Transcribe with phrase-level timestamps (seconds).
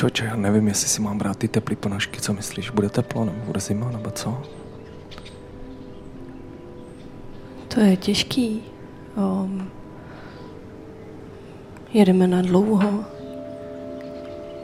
[0.00, 2.70] Čoče, já nevím, jestli si mám brát ty teplý ponožky, co myslíš?
[2.70, 4.42] Bude teplo nebo bude zima, nebo co?
[7.68, 8.62] To je těžký.
[9.16, 9.70] Um,
[11.92, 13.04] jedeme na dlouho.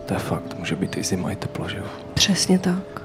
[0.06, 1.86] To je fakt, může být i zima, i teplo, že jo?
[2.14, 3.02] Přesně tak.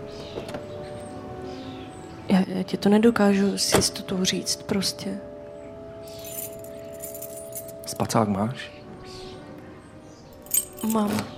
[2.28, 5.18] Já, já ti to nedokážu s jistotou říct prostě.
[7.86, 8.72] Spacák máš?
[10.94, 11.31] Mám.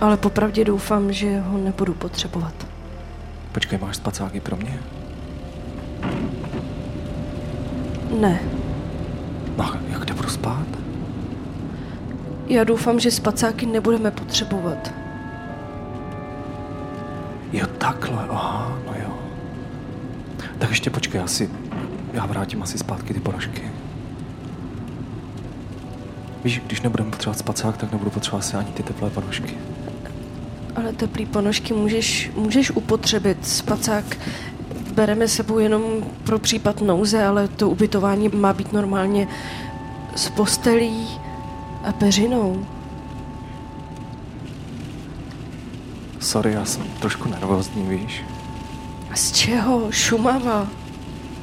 [0.00, 2.54] Ale popravdě doufám, že ho nebudu potřebovat.
[3.52, 4.80] Počkej, máš spacáky pro mě?
[8.20, 8.40] Ne.
[9.56, 10.66] No, jak kde budu spát?
[12.46, 14.92] Já doufám, že spacáky nebudeme potřebovat.
[17.52, 19.14] Jo, takhle, aha, no jo.
[20.58, 21.50] Tak ještě počkej, asi,
[22.12, 23.62] já vrátím asi zpátky ty ponožky.
[26.44, 29.54] Víš, když nebudeme potřebovat spacák, tak nebudu potřebovat asi ani ty teplé ponožky.
[30.82, 33.46] Ale teplý ponožky můžeš, můžeš upotřebit.
[33.46, 34.16] Spacák
[34.94, 35.82] bereme sebou jenom
[36.24, 39.28] pro případ nouze, ale to ubytování má být normálně
[40.16, 41.08] s postelí
[41.84, 42.66] a peřinou.
[46.20, 48.24] Sorry, já jsem trošku nervózní, víš.
[49.10, 49.86] A z čeho?
[49.90, 50.68] Šumava.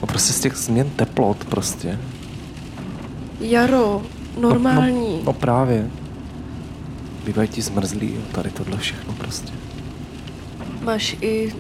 [0.01, 1.99] No prostě z těch změn teplot prostě.
[3.39, 4.01] Jaro,
[4.39, 5.11] normální.
[5.11, 5.89] No, no, no právě.
[7.27, 9.53] Bývají ti zmrzlí a tady tohle všechno prostě.
[10.81, 11.53] Máš i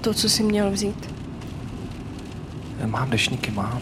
[0.00, 1.14] to, co jsi měl vzít?
[2.80, 3.80] Já mám dešníky, mám.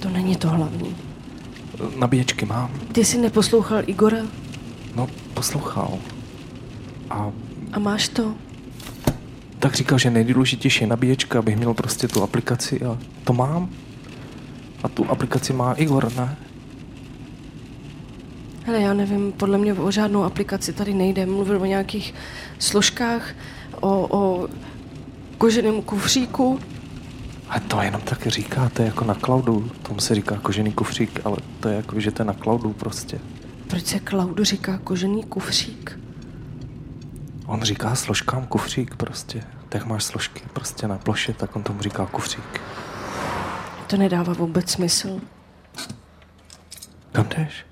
[0.00, 0.96] To není to hlavní.
[1.98, 2.70] Nabíječky mám.
[2.92, 4.18] Ty jsi neposlouchal Igora?
[4.94, 5.98] No, poslouchal.
[7.10, 7.32] A
[7.72, 8.34] A máš to?
[9.58, 13.68] tak říkal, že nejdůležitější je nabíječka, abych měl prostě tu aplikaci a to mám.
[14.82, 16.36] A tu aplikaci má Igor, ne?
[18.66, 21.26] Hele, já nevím, podle mě o žádnou aplikaci tady nejde.
[21.26, 22.14] Mluvil o nějakých
[22.58, 23.34] složkách,
[23.80, 24.48] o, o
[25.38, 26.60] koženém kufříku.
[27.48, 29.70] Ale to jenom tak říkáte jako na cloudu.
[29.82, 33.18] Tomu se říká kožený kufřík, ale to je jako, že to je na cloudu prostě.
[33.66, 36.00] Proč se Klaudu říká kožený kufřík?
[37.46, 39.42] On říká složkám kufřík prostě.
[39.68, 42.60] Tak máš složky prostě na ploše, tak on tomu říká kufřík.
[43.86, 45.20] To nedává vůbec smysl.
[47.12, 47.64] Kam jdeš?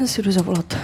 [0.00, 0.76] Já si jdu zavolat.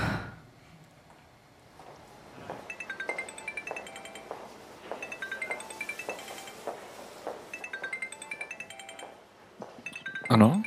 [10.28, 10.62] Ano?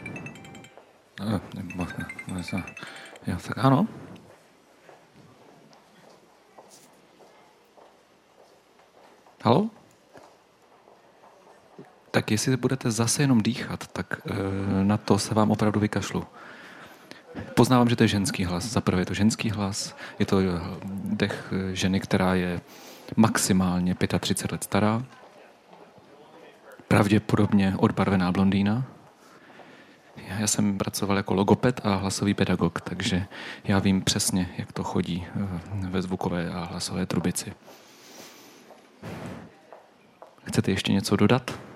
[1.21, 1.41] Eh,
[3.27, 3.87] Jo, tak ano.
[9.43, 9.69] Halo?
[12.11, 14.33] Tak jestli budete zase jenom dýchat, tak eh,
[14.83, 16.25] na to se vám opravdu vykašlu.
[17.53, 18.65] Poznávám, že to je ženský hlas.
[18.65, 20.45] Za prvé je to ženský hlas, je to eh,
[21.03, 22.61] dech eh, ženy, která je
[23.15, 25.03] maximálně 35 let stará,
[26.87, 28.83] pravděpodobně odbarvená blondýna.
[30.39, 33.25] Já jsem pracoval jako logoped a hlasový pedagog, takže
[33.63, 35.47] já vím přesně, jak to chodí eh,
[35.87, 37.53] ve zvukové a hlasové trubici.
[40.43, 41.68] Chcete ještě něco dodat?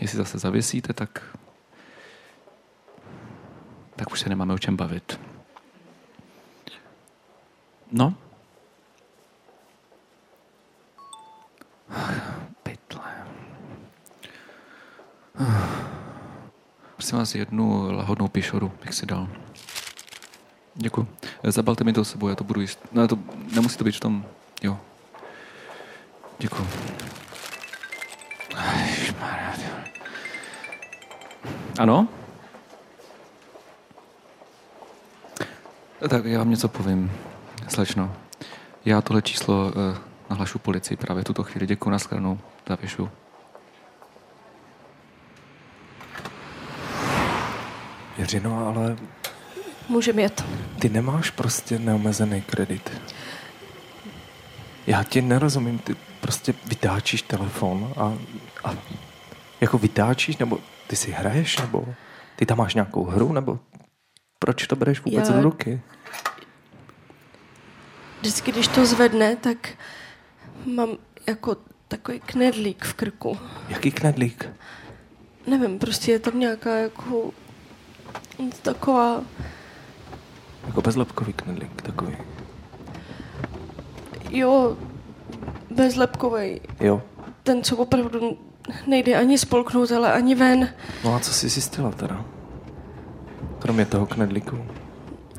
[0.00, 1.36] Jestli zase zavěsíte, tak,
[3.96, 5.20] tak už se nemáme o čem bavit.
[7.92, 8.14] No?
[12.62, 13.00] Pytle.
[16.96, 19.28] Prosím vás, jednu lahodnou pišoru bych si dal.
[20.74, 21.08] Děkuji.
[21.44, 22.78] Zabalte mi to sebou, já to budu jíst.
[22.92, 23.18] No, to,
[23.54, 24.24] nemusí to být v tom,
[24.62, 24.80] jo.
[26.38, 26.66] Děkuji.
[31.78, 32.08] Ano?
[36.08, 37.12] Tak já vám něco povím,
[37.68, 38.14] slečno.
[38.84, 39.98] Já tohle číslo eh,
[40.30, 41.66] nahlašu policii právě tuto chvíli.
[41.66, 42.38] Děkuji, nashledanou,
[42.68, 43.10] zapíšu.
[48.18, 48.96] Jiřino, ale
[49.88, 50.44] Můžeme jet.
[50.78, 52.90] ty nemáš prostě neomezený kredit.
[54.86, 58.14] Já ti nerozumím, ty prostě vytáčíš telefon a,
[58.64, 58.74] a
[59.60, 61.84] jako vytáčíš, nebo ty si hraješ, nebo
[62.36, 63.58] ty tam máš nějakou hru, nebo
[64.38, 65.80] proč to bereš vůbec Já- do ruky?
[68.20, 69.68] Vždycky, když to zvedne, tak
[70.74, 70.88] mám
[71.26, 71.56] jako
[71.88, 73.38] takový knedlík v krku.
[73.68, 74.48] Jaký knedlík?
[75.46, 77.30] Nevím, prostě je tam nějaká jako
[78.62, 79.20] taková,
[80.66, 82.16] Jako bezlepkový knedlík takový.
[84.30, 84.76] jo,
[85.70, 86.60] bezlepkovej.
[86.80, 87.02] Jo,
[87.42, 88.38] Ten, co opravdu
[88.86, 90.68] nejde ani spolknout, ale ani ven.
[91.04, 92.24] No a co jsi zjistila teda?
[93.58, 94.58] Kromě toho knedlíku.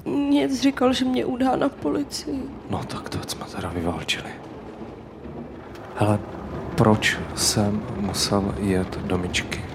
[0.06, 2.44] Nic říkal, že mě udá na policii.
[2.70, 4.30] No tak to jsme teda vyválčili.
[5.96, 6.20] Hele,
[6.76, 9.66] proč jsem musel jet do myčky?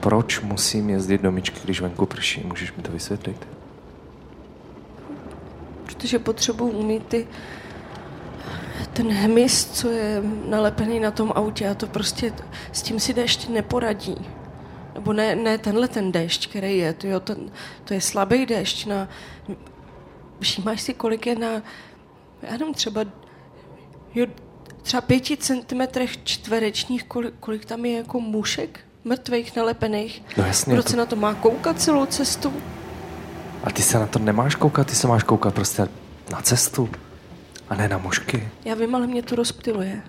[0.00, 2.42] Proč musím jezdit do myčky, když venku prší?
[2.46, 3.46] Můžeš mi to vysvětlit?
[5.86, 7.26] Protože potřebuji umít ty,
[8.86, 12.32] ten hmyz, co je nalepený na tom autě a to prostě,
[12.72, 14.16] s tím si dešť neporadí.
[14.94, 17.36] Nebo ne, ne tenhle ten dešť, který je, to, jo, ten,
[17.84, 19.08] to je slabý dešť na,
[20.40, 21.50] všímáš si, kolik je na,
[22.42, 23.04] já nevím, třeba,
[24.14, 24.26] jo,
[24.82, 30.22] třeba pěti centimetrech čtverečních, kolik, kolik tam je jako mušek mrtvých nalepených.
[30.36, 30.74] No jasně.
[30.74, 32.52] Proč se na to má koukat celou cestu?
[33.64, 35.88] A ty se na to nemáš koukat, ty se máš koukat prostě
[36.32, 36.88] na cestu.
[37.70, 38.48] A ne na mušky.
[38.64, 40.02] Já vím, ale mě to rozptiluje.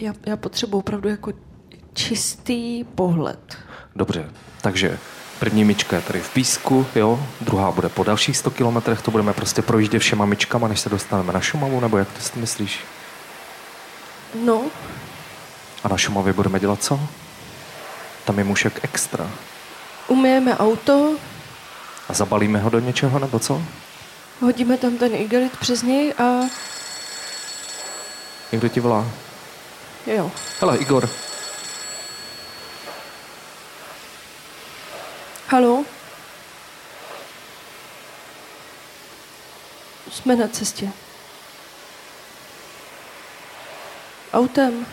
[0.00, 1.32] Já, já potřebuji opravdu jako
[1.92, 3.58] čistý pohled.
[3.96, 4.30] Dobře,
[4.60, 4.98] takže
[5.38, 9.32] první myčka je tady v písku, jo, druhá bude po dalších 100 kilometrech, to budeme
[9.32, 12.80] prostě projíždět všema myčkama, než se dostaneme na Šumavu, nebo jak to si myslíš?
[14.44, 14.62] No,
[15.84, 17.00] A na Šumavě budeme dělat co?
[18.24, 19.30] Tam je mušek extra.
[20.08, 21.16] umyjeme auto,
[22.08, 23.62] A zabalíme ho do něčeho, nebo co?
[24.40, 26.40] Hodíme tam ten igelit přes něj a
[28.52, 29.06] Někdo ti volá?
[30.06, 30.32] jo.
[30.60, 31.08] Hele, Igor.
[35.48, 35.84] Halo?
[40.10, 40.88] Jsme na cestě.
[44.32, 44.86] Autem.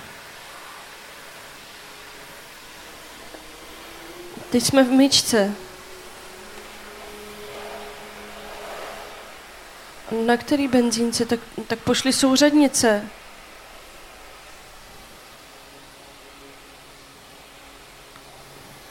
[4.50, 5.56] Teď jsme v myčce.
[10.12, 11.26] Na který benzínce?
[11.26, 13.04] Tak, tak pošli souřadnice.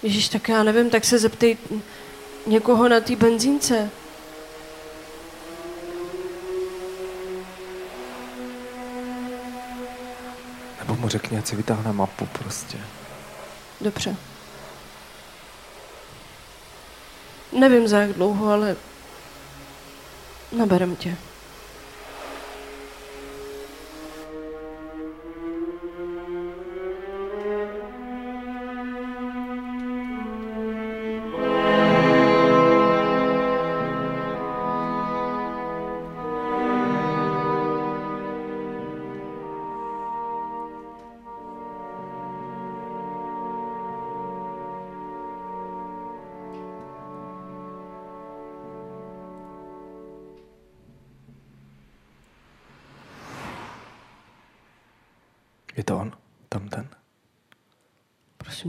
[0.02, 1.56] Ježíš, tak já nevím, tak se zeptej
[2.46, 3.90] někoho na té benzínce.
[10.78, 12.78] Nebo mu řekni, ať si vytáhne mapu prostě.
[13.80, 14.16] Dobře.
[17.52, 18.76] Nevím za jak dlouho, ale
[20.52, 21.16] naberem tě.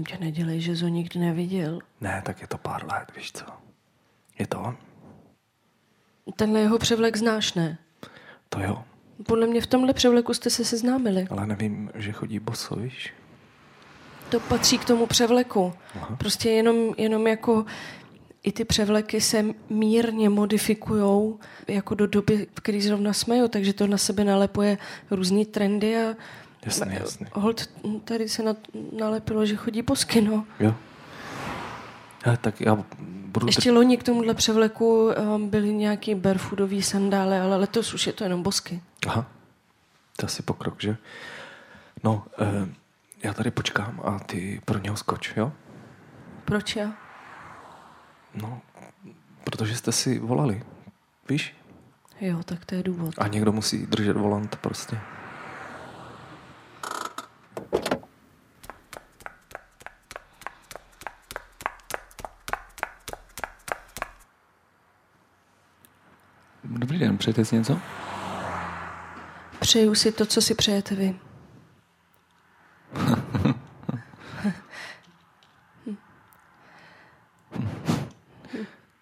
[0.03, 1.79] Prosím tě, nedělej, že ho nikdy neviděl.
[2.01, 3.45] Ne, tak je to pár let, víš co?
[4.39, 4.77] Je to on?
[6.35, 7.77] Tenhle jeho převlek znáš, ne?
[8.49, 8.83] To jo,
[9.27, 11.27] Podle mě v tomhle převleku jste se seznámili.
[11.29, 13.13] ale nevím, že chodí boso, víš?
[14.29, 15.73] To patří k tomu převleku.
[15.95, 16.15] Aha.
[16.15, 17.65] Prostě jenom, jenom jako
[18.43, 23.73] i ty převleky se mírně modifikujou jako do doby, v které zrovna jsme, jo, takže
[23.73, 24.77] to na sebe nalepuje
[25.11, 26.15] různý trendy a
[26.67, 27.27] Jasně, jasně.
[27.33, 27.69] hold
[28.03, 28.55] tady se na,
[28.99, 30.45] nalepilo, že chodí bosky, no.
[30.59, 30.75] Jo.
[32.23, 32.83] Hele, tak já
[33.27, 33.47] budu...
[33.47, 38.23] Ještě loni k tomuhle převleku um, byly nějaký barefootové sandále, ale letos už je to
[38.23, 38.81] jenom bosky.
[39.07, 39.25] Aha,
[40.17, 40.97] to je asi pokrok, že?
[42.03, 42.69] No, eh,
[43.23, 45.51] já tady počkám a ty pro něho skoč, jo?
[46.45, 46.93] Proč já?
[48.35, 48.61] No,
[49.43, 50.63] protože jste si volali,
[51.29, 51.55] víš?
[52.21, 53.13] Jo, tak to je důvod.
[53.17, 54.99] A někdo musí držet volant prostě.
[66.63, 67.79] Dobrý den, přejete si něco?
[69.59, 71.15] Přeju si to, co si přejete vy.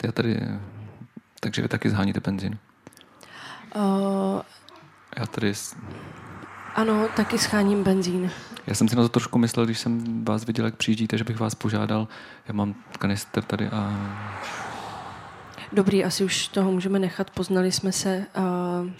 [0.03, 0.41] Já tady...
[1.39, 2.57] Takže vy taky zháníte benzín.
[3.75, 4.41] Uh,
[5.17, 5.53] Já tady...
[6.75, 8.31] ano, taky scháním benzín.
[8.67, 11.39] Já jsem si na to trošku myslel, když jsem vás viděl, jak přijíždíte, že bych
[11.39, 12.07] vás požádal.
[12.47, 13.93] Já mám kanister tady a...
[15.75, 17.29] Dobrý, asi už toho můžeme nechat.
[17.29, 18.25] Poznali jsme se.
[18.37, 18.91] Uh,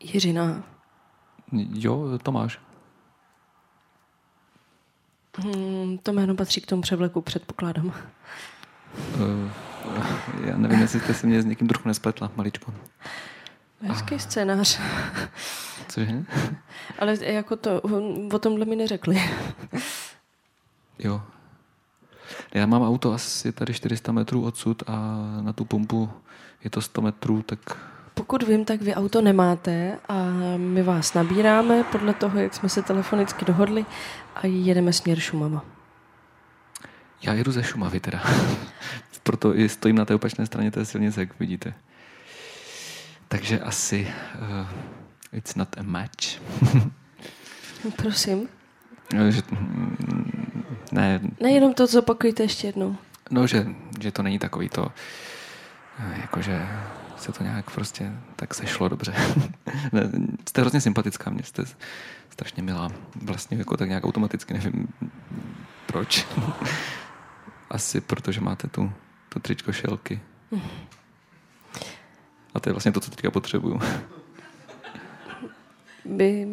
[0.00, 0.62] Jiřina.
[1.52, 2.60] Jo, Tomáš.
[5.38, 7.86] Hmm, to jméno patří k tomu převleku, předpokládám.
[7.86, 7.92] Uh,
[10.44, 12.74] já nevím, jestli jste si mě s někým trochu nespletla, maličko.
[13.80, 14.80] Hezký scénář.
[15.88, 16.24] Cože?
[16.98, 17.80] Ale jako to,
[18.32, 19.22] o tomhle mi neřekli.
[20.98, 21.22] Jo.
[22.56, 24.92] Já mám auto asi tady 400 metrů odsud a
[25.40, 26.10] na tu pumpu
[26.64, 27.58] je to 100 metrů, tak
[28.14, 30.24] Pokud vím, tak vy auto nemáte a
[30.56, 33.86] my vás nabíráme podle toho, jak jsme se telefonicky dohodli
[34.34, 35.64] a jedeme směr Šumava.
[37.22, 38.22] já jedu ze Šumavy teda.
[39.22, 41.74] Proto i stojím na té opačné straně té silnice, jak vidíte.
[43.28, 44.66] Takže asi uh,
[45.32, 46.40] it's not a match.
[47.96, 48.48] Prosím.
[49.28, 49.42] Že,
[50.92, 52.96] ne, Nejenom to zopakujte ještě jednou.
[53.30, 53.66] no, že,
[54.00, 54.92] že to není takový to,
[56.20, 56.68] jakože
[57.16, 59.14] se to nějak prostě tak sešlo dobře.
[59.92, 60.10] ne,
[60.48, 61.64] jste hrozně sympatická, mě jste
[62.30, 62.92] strašně milá.
[63.22, 64.88] Vlastně jako tak nějak automaticky, nevím
[65.86, 66.26] proč.
[67.70, 68.92] Asi protože máte tu,
[69.28, 70.20] tu tričko šelky.
[72.54, 73.80] A to je vlastně to, co teďka potřebuju.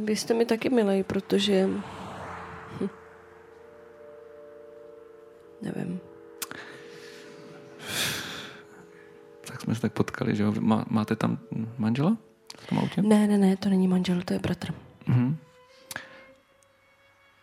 [0.06, 1.70] Vy jste mi taky milej, protože...
[2.82, 2.90] Hm.
[5.62, 6.00] Nevím.
[9.48, 10.54] Tak jsme se tak potkali, že jo?
[10.60, 11.38] Má, máte tam
[11.78, 12.18] manžela
[12.58, 13.02] v tom autě?
[13.02, 14.74] Ne, ne, ne, to není manžel, to je bratr.
[15.08, 15.38] Mhm.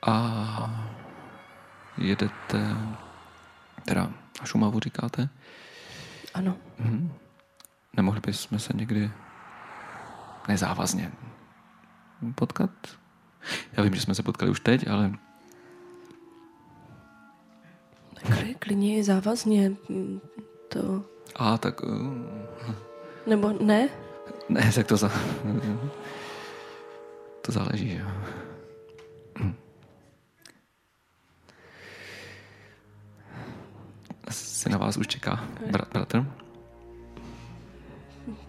[0.07, 0.87] A
[1.99, 2.77] jedete
[3.85, 4.03] teda
[4.41, 5.29] na Šumavu, říkáte?
[6.35, 6.57] Ano.
[6.79, 7.13] Mhm.
[7.97, 9.11] Nemohli bychom se někdy
[10.49, 11.13] nezávazně
[12.35, 12.71] potkat?
[13.73, 15.13] Já vím, že jsme se potkali už teď, ale
[18.15, 19.73] Takhle klidně je závazně.
[20.69, 21.05] To...
[21.37, 21.89] a tak uh,
[23.27, 23.89] Nebo ne?
[24.49, 25.13] ne, tak to za,
[27.47, 28.07] to záleží, že jo.
[34.25, 36.27] Asi na vás už čeká bra- bratr.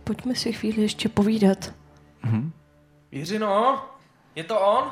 [0.04, 1.74] Pojďme si chvíli ještě povídat.
[2.24, 2.52] Mhm.
[3.12, 3.86] Jiřino,
[4.36, 4.92] je to on?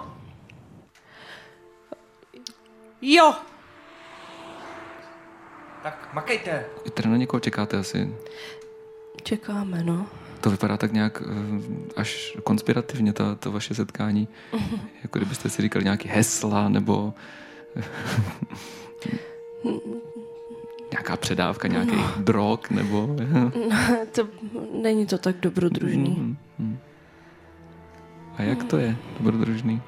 [3.01, 3.33] Jo!
[5.83, 6.65] Tak makejte.
[6.85, 8.15] Vy Teda na někoho čekáte asi.
[9.23, 10.07] Čekáme, no.
[10.41, 14.27] To vypadá tak nějak eh, až konspirativně, ta, to vaše setkání.
[15.03, 17.13] Jako kdybyste si říkali nějaký hesla, nebo
[20.91, 23.15] nějaká předávka nějakých drog, nebo...
[24.11, 24.27] to,
[24.81, 26.09] není to tak dobrodružný.
[26.09, 26.79] Mhm, mhm.
[28.39, 29.81] A jak to je, dobrodružný?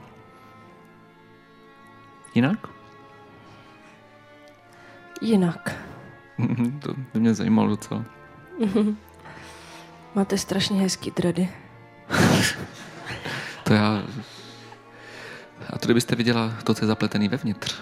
[2.35, 2.67] Jinak?
[5.21, 5.75] Jinak.
[6.79, 8.05] To by mě zajímalo docela.
[10.15, 11.49] Máte strašně hezký dredy.
[13.63, 14.03] To já...
[15.69, 17.81] A to kdybyste viděla to, co je zapletený vevnitř.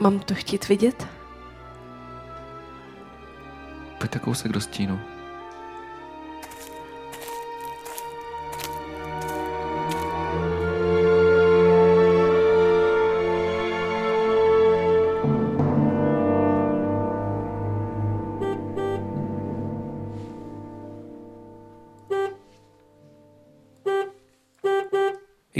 [0.00, 1.08] Mám to chtít vidět?
[3.98, 5.00] Pojďte kousek do stínu.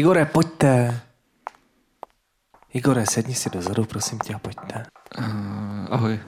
[0.01, 1.01] Igore, pojďte.
[2.73, 4.87] Igore, sedni si dozadu, prosím tě, a pojďte.
[5.19, 5.25] Uh,
[5.91, 6.21] ahoj,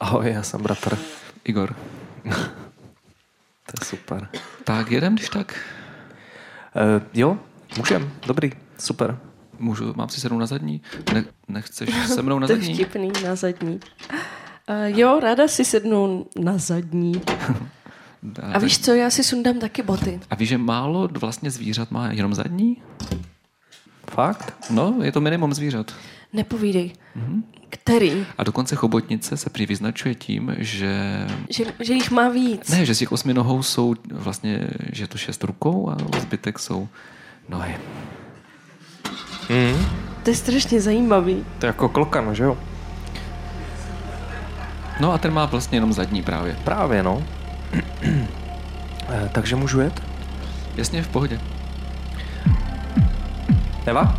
[0.00, 0.98] Ahoj, já jsem bratr.
[1.44, 1.76] Igor.
[3.66, 4.28] To je super.
[4.64, 5.54] Tak jedem, když tak.
[6.76, 7.38] Uh, jo,
[7.78, 9.18] můžem, dobrý, super.
[9.58, 10.82] Můžu, mám si sednout na zadní?
[11.14, 12.74] Ne, nechceš se mnou na To je zadní?
[12.74, 13.80] vtipný na zadní.
[14.68, 17.12] Uh, jo, ráda si sednu na zadní.
[18.52, 20.20] A víš co, já si sundám taky boty.
[20.30, 22.76] a víš, že málo vlastně zvířat má jenom zadní?
[24.10, 24.54] Fakt?
[24.70, 25.92] No, je to minimum zvířat.
[26.32, 26.92] Nepovídej.
[27.16, 27.44] Mhm.
[27.70, 28.26] Který?
[28.38, 32.68] A dokonce chobotnice se prý vyznačuje tím, že Že, že jich má víc.
[32.68, 36.58] ne, že z těch osmi nohou jsou vlastně, že je to šest rukou a zbytek
[36.58, 36.88] jsou
[37.48, 37.76] nohy.
[39.50, 39.86] Mm.
[40.22, 41.44] To je strašně zajímavý.
[41.58, 42.58] To je jako klokan, že jo?
[45.00, 46.56] No a ten má vlastně jenom zadní právě.
[46.64, 47.24] Právě, no.
[47.72, 50.02] Eh, takže můžu jet?
[50.76, 51.40] Jasně, v pohodě.
[53.86, 54.18] Eva?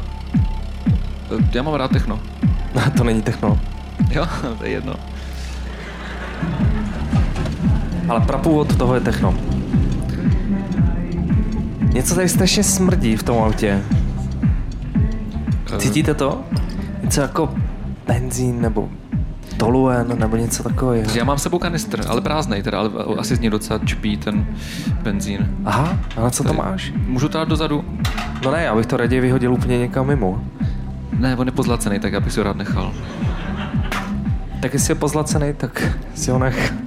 [1.40, 2.20] E, Já mám rád techno.
[2.98, 3.60] to není techno.
[4.10, 4.26] Jo,
[4.58, 4.94] to je jedno.
[8.10, 9.34] Ale prapůvod toho je techno.
[11.94, 13.82] Něco tady strašně smrdí v tom autě.
[15.76, 16.42] E, Cítíte to?
[17.04, 17.54] Něco jako
[18.08, 18.90] benzín nebo
[19.62, 21.12] toluen nebo něco takového.
[21.16, 24.46] Já mám s sebou kanistr, ale prázdnej teda, ale asi z něj docela čpí ten
[25.02, 25.48] benzín.
[25.66, 26.58] Aha, a na co to Tady.
[26.58, 26.94] máš?
[27.08, 27.86] Můžu to dát dozadu?
[28.46, 30.44] No ne, já bych to raději vyhodil úplně někam mimo.
[31.20, 32.94] Ne, on je pozlacený, tak já bych si ho rád nechal.
[34.62, 36.74] Tak jestli je pozlacený, tak si ho nech.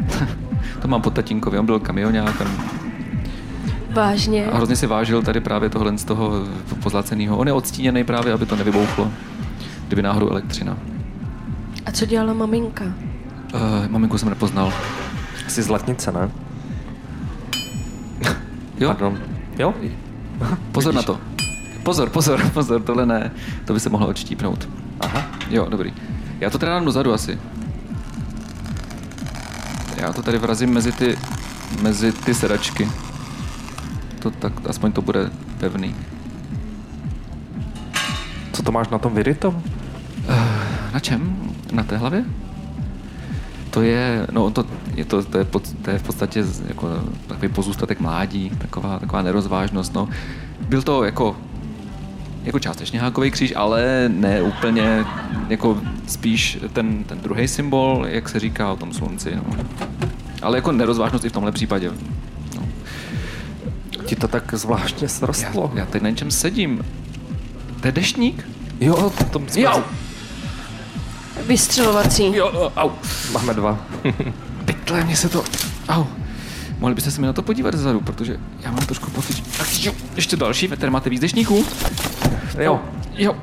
[0.82, 2.44] To mám po tatínkovi, on byl kamionák a
[3.90, 4.46] Vážně?
[4.46, 6.32] A hrozně si vážil tady právě tohle z toho
[6.82, 7.36] pozlaceného.
[7.36, 9.10] On je odstíněný právě, aby to nevybouchlo,
[9.88, 10.76] kdyby náhodou elektřina.
[11.86, 12.84] A co dělala maminka?
[12.84, 14.72] Uh, maminku jsem nepoznal.
[15.48, 16.30] Jsi zlatnice, ne?
[18.78, 18.88] Jo?
[18.88, 19.18] Pardon.
[19.58, 19.74] Jo?
[20.72, 21.18] Pozor na to.
[21.82, 23.30] Pozor, pozor, pozor, tohle ne.
[23.64, 24.68] To by se mohlo odštípnout.
[25.00, 25.22] Aha.
[25.50, 25.92] Jo, dobrý.
[26.40, 27.38] Já to teda dám dozadu asi.
[29.96, 31.18] Já to tady vrazím mezi ty,
[31.82, 32.88] mezi ty sedačky.
[34.18, 35.96] To tak, aspoň to bude pevný.
[38.52, 39.54] Co to máš na tom vyryto?
[40.92, 41.43] Na čem?
[41.74, 42.24] Na té hlavě?
[43.70, 46.88] To je, no to je, to, to je, pod, to je v podstatě jako
[47.26, 50.08] takový pozůstatek mládí, taková, taková nerozvážnost, no.
[50.68, 51.36] Byl to jako,
[52.44, 55.04] jako částečně hákový kříž, ale ne úplně,
[55.48, 59.44] jako spíš ten, ten druhý symbol, jak se říká o tom slunci, no.
[60.42, 61.90] Ale jako nerozvážnost i v tomhle případě.
[62.56, 62.62] No.
[64.06, 65.72] Ti to tak zvláštně Já, srostlo.
[65.74, 66.84] já teď na něčem sedím.
[67.80, 68.48] To je deštník?
[68.80, 69.62] Jo, to jsme...
[69.62, 69.84] Jo!
[71.46, 72.36] Vystřelovací.
[72.36, 72.90] Jo, au.
[73.32, 73.78] Máme dva.
[74.64, 75.44] Pytle, mě se to...
[75.88, 76.04] Au.
[76.78, 79.92] Mohli byste se mi na to podívat zezadu, protože já mám trošku pocit, že...
[80.16, 81.64] Ještě další, tady máte víc dešníků?
[82.58, 82.80] Jo.
[83.16, 83.36] Jo.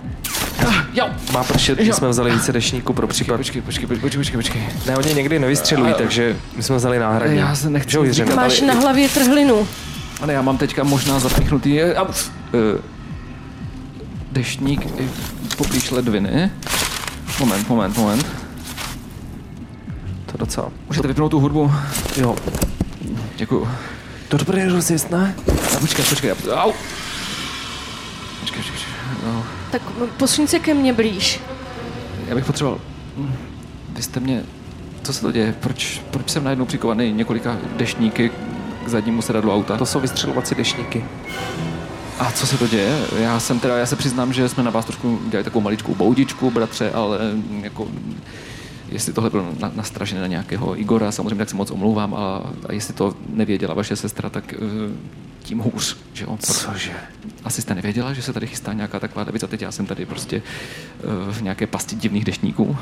[0.68, 1.06] Ah, Jo.
[1.34, 1.86] Má pršet, Jo.
[1.86, 3.38] že jsme vzali více dešníků pro případ.
[3.38, 4.62] Počkej, počkej, počkej, počkej, počkej, počkej.
[4.88, 7.38] Ne, oni někdy nevystřelují, takže my jsme vzali náhradní.
[7.38, 8.26] Já se nechci Že jo, Jiřino?
[8.28, 9.68] říkat, Máš ale- na hlavě trhlinu.
[10.22, 11.82] Ale já mám teďka možná zapíchnutý...
[11.82, 12.08] eh, Au.
[12.54, 12.82] Eh,
[14.32, 15.10] Deštník i
[15.58, 16.52] poblíž ledviny.
[17.42, 18.26] Moment, moment, moment.
[20.32, 20.72] To docela.
[20.88, 21.72] Můžete vypnout tu hudbu?
[22.18, 22.36] Jo.
[23.36, 23.68] Děkuju.
[24.30, 25.36] To dobrý rozjezd, ne?
[25.76, 26.72] A počkej, počkej, já- au.
[28.40, 28.94] Počkej, počkej, počkej.
[29.26, 29.44] No.
[29.72, 29.82] Tak
[30.18, 31.40] posuň se ke mně blíž.
[32.28, 32.80] Já bych potřeboval...
[33.90, 34.44] Vy jste mě...
[35.04, 35.56] Co se to děje?
[35.60, 38.32] Proč, proč jsem najednou přikovaný několika deštníky
[38.86, 39.78] k zadnímu sedadlu auta?
[39.78, 41.06] To jsou vystřelovací dešníky.
[42.22, 43.06] A co se to děje?
[43.18, 46.52] Já jsem teda, já se přiznám, že jsme na vás trošku dělali takovou maličkou boudičku,
[46.52, 47.88] bratře, ale mm, jako
[48.90, 52.74] jestli tohle bylo na, nastražené na nějakého Igora, samozřejmě tak se moc omlouvám, a, a
[52.74, 54.68] jestli to nevěděla vaše sestra, tak uh,
[55.44, 56.38] tím hůř, že jo?
[56.40, 56.94] Cože?
[57.44, 60.06] Asi jste nevěděla, že se tady chystá nějaká taková věc a teď já jsem tady
[60.06, 60.42] prostě
[61.04, 62.78] uh, v nějaké pasti divných deštníků.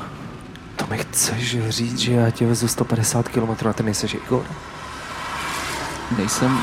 [0.76, 4.44] To mi chceš říct, že já tě vezu 150 km a ty nejseš Igor?
[6.18, 6.58] Nejsem,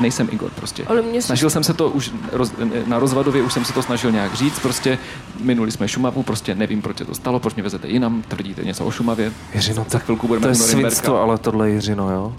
[0.00, 0.84] nejsem Igor prostě.
[0.86, 2.52] Ale mě Snažil jsem se to už roz,
[2.86, 4.98] na rozvadově, už jsem se to snažil nějak říct, prostě
[5.40, 8.84] minuli jsme Šumavu, prostě nevím, proč se to stalo, proč mě vezete jinam, tvrdíte něco
[8.84, 9.32] o Šumavě.
[9.54, 12.34] Jiřino, Za chvilku budeme to je svinstvo, ale tohle je Jiřino, jo?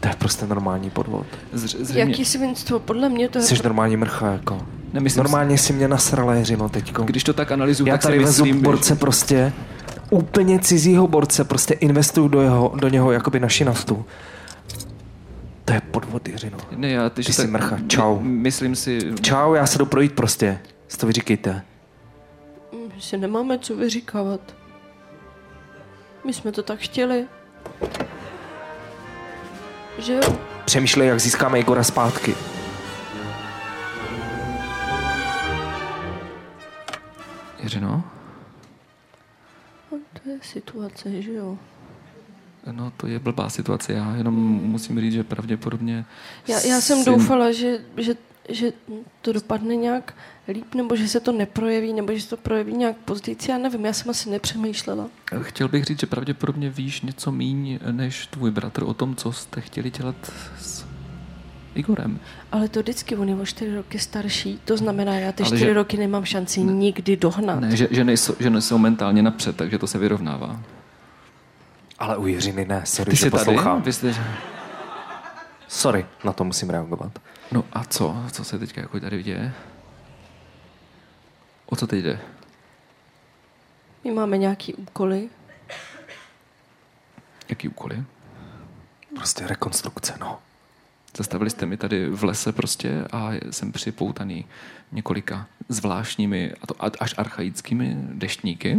[0.00, 1.26] To je prostě normální podvod.
[1.52, 2.78] Zř, zřejmě, Jaký svinstvo?
[2.78, 3.44] Podle mě to je...
[3.44, 4.60] Jsi normální mrcha, jako.
[4.92, 7.02] Nemyslím Normálně si mě nasrala Jiřino teďko.
[7.02, 9.52] Když to tak analyzuju, Já tak si tady vezu myslím, borce prostě,
[10.10, 14.04] úplně cizího borce, prostě investuju do, jeho, do něho jakoby naši naftu.
[15.68, 16.58] To je podvod, Jiřino.
[16.76, 18.18] Ne, já, ty, Ty jsi tak- mrcha, čau.
[18.20, 18.98] My, myslím si...
[19.22, 20.60] Čau, já se jdu projít prostě.
[20.88, 21.62] Si to vyříkejte.
[22.94, 24.40] My si nemáme co vyříkávat.
[26.24, 27.26] My jsme to tak chtěli.
[29.98, 30.20] Že jo?
[30.64, 32.34] Přemýšlej, jak získáme Igora zpátky.
[37.62, 38.04] Jiřino?
[39.92, 41.58] No, to je situace, že jo?
[42.72, 43.92] No, to je blbá situace.
[43.92, 46.04] Já jenom musím říct, že pravděpodobně...
[46.48, 48.14] Já, já jsem syn- doufala, že, že,
[48.48, 48.72] že
[49.22, 50.14] to dopadne nějak
[50.48, 53.36] líp, nebo že se to neprojeví, nebo že se to projeví nějak později.
[53.48, 55.06] Já nevím, já jsem asi nepřemýšlela.
[55.40, 59.60] Chtěl bych říct, že pravděpodobně víš něco míň než tvůj bratr o tom, co jste
[59.60, 60.84] chtěli dělat s
[61.74, 62.18] Igorem.
[62.52, 65.64] Ale to vždycky, on je o čtyři roky starší, to znamená, já ty Ale čtyři
[65.64, 67.60] že- roky nemám šanci nikdy dohnat.
[67.60, 70.60] Ne, že, že, nejsou, že nejsou mentálně napřed, takže to se vyrovnává.
[71.98, 73.44] Ale u Jiřiny ne, sorry, Ty že jsi tady?
[73.44, 73.82] poslouchám.
[73.82, 74.14] Vy jste...
[75.68, 77.18] Sorry, na to musím reagovat.
[77.52, 78.16] No a co?
[78.32, 79.52] Co se teďka jako tady děje?
[81.66, 82.20] O co teď jde?
[84.04, 85.28] My máme nějaký úkoly.
[87.48, 88.04] Jaký úkoly?
[89.16, 90.38] Prostě rekonstrukce, no.
[91.16, 94.44] Zastavili jste mi tady v lese prostě a jsem připoutaný
[94.92, 98.78] několika zvláštními, a to až archaickými deštníky.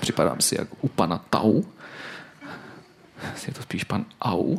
[0.00, 1.62] Připadám si jak u pana Tau.
[3.46, 4.56] Je to spíš pan Au.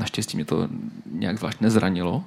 [0.00, 0.68] Naštěstí mě to
[1.12, 2.24] nějak zvlášť nezranilo.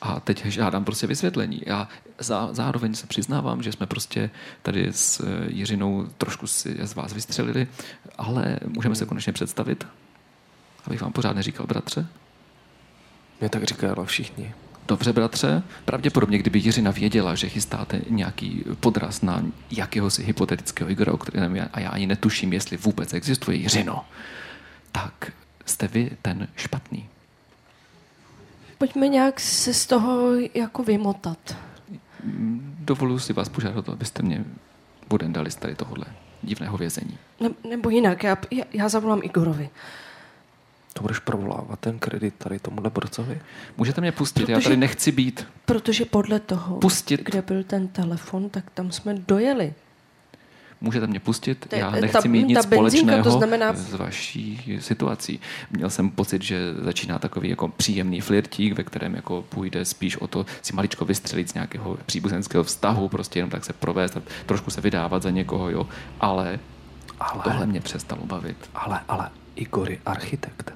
[0.00, 1.62] A teď žádám prostě vysvětlení.
[1.66, 1.88] Já
[2.18, 4.30] zá, zároveň se přiznávám, že jsme prostě
[4.62, 7.68] tady s eh, Jiřinou trošku si z vás vystřelili,
[8.18, 9.86] ale můžeme se konečně představit.
[10.86, 12.06] Abych vám pořád neříkal, bratře.
[13.40, 14.54] Mě tak říkají ale všichni.
[14.88, 21.16] Dobře, bratře, pravděpodobně, kdyby Jiřina věděla, že chystáte nějaký podraz na jakéhosi hypotetického Igora, o
[21.16, 24.04] kterém já, a já ani netuším, jestli vůbec existuje Jiřino,
[24.92, 25.32] tak
[25.66, 27.08] jste vy ten špatný.
[28.78, 31.56] pojďme nějak se z toho jako vymotat.
[32.78, 34.44] Dovoluji si vás požádat, abyste mě
[35.08, 36.04] bude dali z tady tohohle
[36.42, 37.18] divného vězení.
[37.40, 39.70] Ne, nebo jinak, já, já, já zavolám Igorovi.
[40.98, 43.40] To budeš provolávat ten kredit tady tomuhle borcovi?
[43.76, 45.46] Můžete mě pustit, já Protože- tady nechci být.
[45.64, 47.22] Protože podle toho, Pustit.
[47.24, 49.74] kde byl ten telefon, tak tam jsme dojeli.
[50.80, 53.72] Můžete mě pustit, To je- já ta- nechci mít ta nic benzínka, to společného znamená-
[53.74, 55.40] s vaší situací.
[55.70, 60.26] Měl jsem pocit, že začíná takový jako příjemný flirtík, ve kterém jako půjde spíš o
[60.26, 64.70] to si maličko vystřelit z nějakého příbuzenského vztahu, prostě jenom tak se provést a trošku
[64.70, 65.88] se vydávat za někoho, jo.
[66.20, 66.58] Ale,
[67.20, 68.56] Ale, tohle mě přestalo bavit.
[68.74, 70.74] ale, ale Igor je architekt.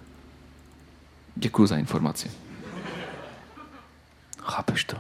[1.37, 2.31] Děkuji za informaci.
[4.43, 4.97] Chápeš to?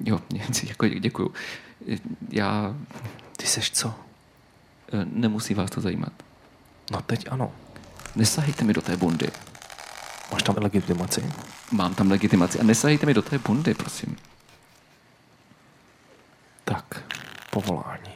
[0.00, 0.20] Jo,
[0.64, 1.34] jako děkuju.
[2.28, 2.76] Já
[3.36, 3.94] Ty seš co?
[4.92, 6.12] eh, nemusí vás to zajímat.
[6.90, 7.52] No teď ano.
[8.16, 9.30] Nesahejte mi do té bundy.
[10.32, 11.32] Máš tam legitimaci?
[11.72, 14.16] Mám tam legitimaci a nesahejte mi do té bundy, prosím.
[16.64, 17.02] Tak,
[17.50, 18.12] povolání.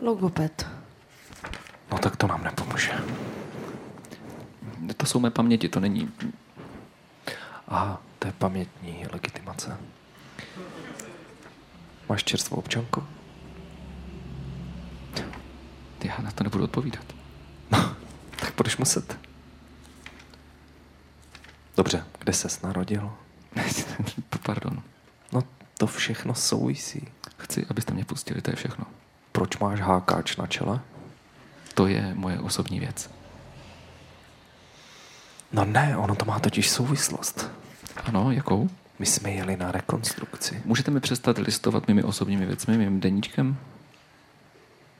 [0.00, 0.66] Logoped.
[1.92, 2.92] No tak to nám nepomůže.
[4.96, 6.12] To jsou mé paměti, to není...
[7.68, 9.78] Aha, to je pamětní legitimace.
[12.08, 13.04] Máš čerstvou občanku?
[16.04, 17.04] Já na to nebudu odpovídat.
[18.36, 19.18] Tak budeš muset.
[21.76, 23.12] Dobře, kde ses narodil?
[24.42, 24.82] Pardon.
[25.32, 25.42] No,
[25.78, 27.08] to všechno souvisí.
[27.38, 28.84] Chci, abyste mě pustili, to je všechno.
[29.32, 30.80] Proč máš hákáč na čele?
[31.74, 33.10] To je moje osobní věc.
[35.52, 37.50] No ne, ono to má totiž souvislost.
[38.04, 38.70] Ano, jakou?
[38.98, 40.62] My jsme jeli na rekonstrukci.
[40.64, 43.56] Můžete mi přestat listovat mými osobními věcmi, mým deníčkem?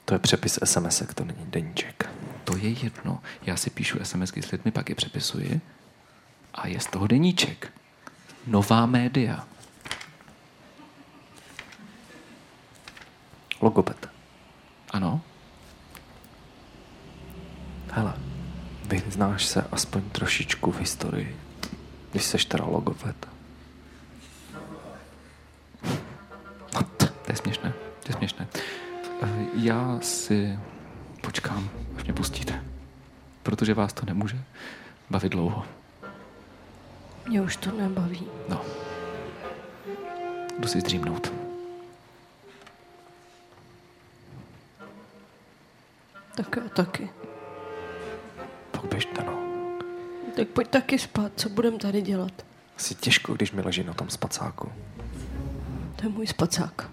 [0.05, 2.11] To je přepis sms to není deníček.
[2.45, 3.21] To je jedno.
[3.43, 5.61] Já si píšu SMSky s lidmi, pak je přepisuji
[6.55, 7.73] a je z toho deníček.
[8.47, 9.47] Nová média.
[13.61, 14.09] Logoped.
[14.91, 15.21] Ano?
[17.91, 18.15] Hele,
[18.87, 21.37] vyznáš se aspoň trošičku v historii,
[22.13, 23.29] když seš teda logoped.
[26.75, 27.73] No, to je směšné.
[28.03, 28.49] To je směšné.
[29.23, 30.59] Eh, Já si
[31.21, 32.65] počkám, až mě pustíte.
[33.43, 34.39] Protože vás to nemůže
[35.11, 35.67] bavit dlouho.
[37.29, 38.27] Mě už to nebaví.
[38.49, 38.61] No.
[40.59, 41.33] Jdu si zdřímnout.
[46.37, 47.11] Tak já taky.
[48.87, 49.33] Tak běžte, no.
[50.37, 52.33] Tak pojď taky spát, co budem tady dělat?
[52.77, 54.69] Asi těžko, když mi leží na tom spacáku.
[55.97, 56.91] To je můj spacák.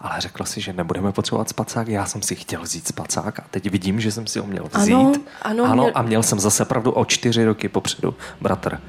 [0.00, 1.88] Ale řekla si, že nebudeme potřebovat spacák.
[1.88, 4.92] Já jsem si chtěl vzít spacák a teď vidím, že jsem si ho měl vzít.
[4.94, 5.12] Ano,
[5.42, 8.14] ano, ano měl- a měl jsem zase pravdu o čtyři roky popředu.
[8.40, 8.80] Bratr.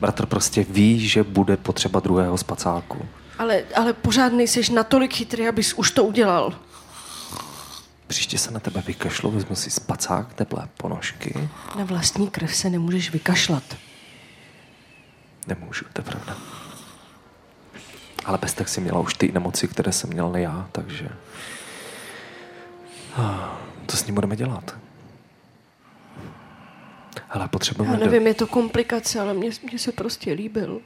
[0.00, 2.98] Bratr prostě ví, že bude potřeba druhého spacáku.
[3.38, 6.54] Ale, ale pořád nejseš natolik chytrý, abys už to udělal.
[8.12, 11.48] Příště se na tebe vykašlu, vezmu si spacák, teplé ponožky.
[11.78, 13.62] Na vlastní krev se nemůžeš vykašlat.
[15.46, 16.36] Nemůžu, to je pravda.
[18.24, 21.08] Ale bez tak si měla už ty nemoci, které jsem měl já, takže...
[23.86, 24.76] Co s ním budeme dělat?
[27.34, 27.96] Já potřebujeme...
[27.96, 30.80] nevím, je to komplikace, ale mně, mně se prostě líbil.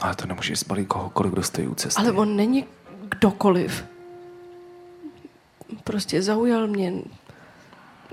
[0.00, 2.00] Ale to nemůžeš zbalit kohokoliv, kdo stojí u cesty.
[2.02, 2.64] Ale on není
[3.08, 3.91] kdokoliv.
[5.84, 6.92] Prostě zaujal mě.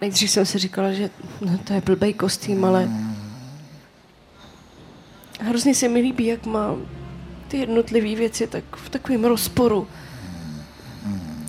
[0.02, 1.10] Nejdřív jsem si říkala, že
[1.42, 2.90] no, to je blbej kostým, ale
[5.40, 6.76] hrozně se mi líbí, jak má
[7.48, 9.88] ty jednotlivé věci tak v takovém rozporu.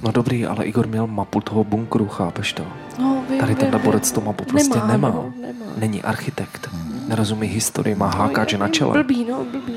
[0.03, 2.67] No dobrý, ale Igor měl mapu toho bunkru, chápeš to?
[2.99, 3.73] No, vím, Tady ten vím.
[4.13, 4.87] tu mapu prostě nemá.
[4.87, 5.65] Nemá, no, nemá.
[5.77, 6.69] Není architekt.
[7.09, 8.11] Nerozumí historii, má
[8.57, 8.93] No, na je čele.
[9.03, 9.75] Blbý, no, blbý.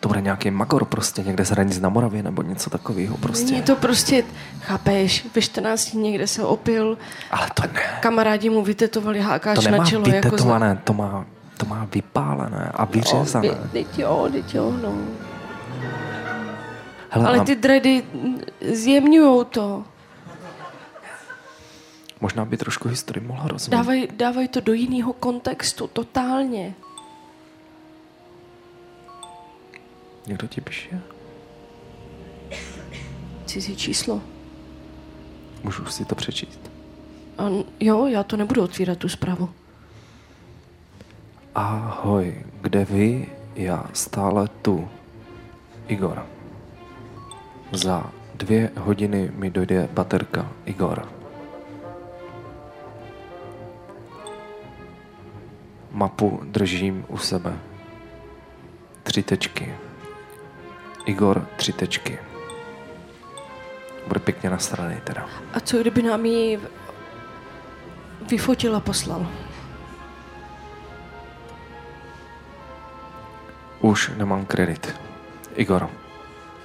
[0.00, 3.50] To bude nějaký magor prostě někde z hranic na Moravě nebo něco takového prostě.
[3.50, 4.24] Není to prostě,
[4.60, 6.98] chápeš, ve 14 někde se opil,
[7.30, 7.80] Ale to ne.
[8.00, 10.08] kamarádi mu vytetovali hákáč To nemá na čelo.
[10.08, 13.48] Jako vytetované, to má, to má vypálené a vyřezané.
[13.48, 14.92] No, teď jo, teď jo, no.
[17.10, 18.02] Hele, Ale ty dready
[18.72, 19.84] zjemňujou to.
[22.20, 23.76] možná by trošku historii mohla rozumět.
[23.76, 26.74] Dávaj, dávaj to do jiného kontextu, totálně.
[30.26, 31.00] Někdo ti píše?
[33.46, 34.20] Cizí číslo.
[35.62, 36.60] Můžu si to přečíst.
[37.38, 39.50] A n- jo, já to nebudu otvírat, tu zprávu.
[41.54, 43.26] Ahoj, kde vy?
[43.54, 44.88] Já stále tu.
[45.88, 46.26] Igor.
[47.72, 50.52] Za dvě hodiny mi dojde baterka.
[50.64, 51.08] Igor.
[55.90, 57.58] Mapu držím u sebe.
[59.02, 59.74] Tři tečky.
[61.06, 62.18] Igor, tři tečky.
[64.06, 65.26] Bude pěkně nasraný teda.
[65.54, 66.60] A co kdyby nám ji
[68.30, 69.26] vyfotil a poslal?
[73.80, 74.94] Už nemám kredit.
[75.54, 75.90] Igor,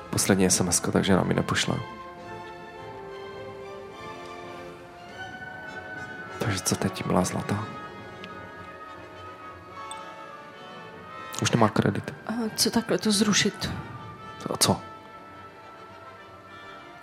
[0.10, 1.76] poslední sms takže nám ji nepošle.
[6.40, 7.66] Takže co teď, milá zlatá?
[11.42, 12.14] Už nemá kredit.
[12.28, 13.70] A co takhle to zrušit?
[14.54, 14.78] A co?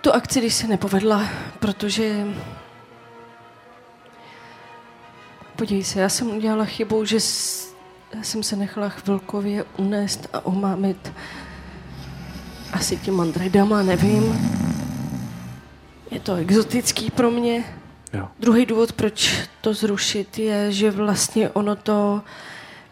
[0.00, 2.26] Tu akci, když se nepovedla, protože...
[5.56, 7.20] Podívej se, já jsem udělala chybu, že
[8.22, 11.12] jsem se nechala chvilkově unést a omámit
[12.72, 14.50] asi těma andredama, nevím.
[16.11, 17.64] Je to exotický pro mě.
[18.12, 18.28] Jo.
[18.40, 22.22] Druhý důvod, proč to zrušit, je, že vlastně ono to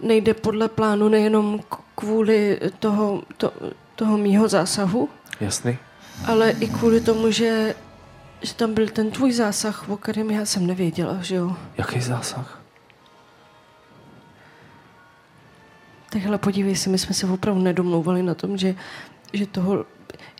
[0.00, 1.60] nejde podle plánu nejenom
[1.94, 3.52] kvůli toho, to,
[3.96, 5.08] toho mýho zásahu,
[5.40, 5.78] Jasný?
[6.26, 7.74] ale i kvůli tomu, že,
[8.42, 11.56] že tam byl ten tvůj zásah, o kterém já jsem nevěděla, že jo.
[11.78, 12.62] Jaký zásah?
[16.10, 18.74] Tak hele, podívej se, my jsme se opravdu nedomlouvali na tom, že,
[19.32, 19.84] že toho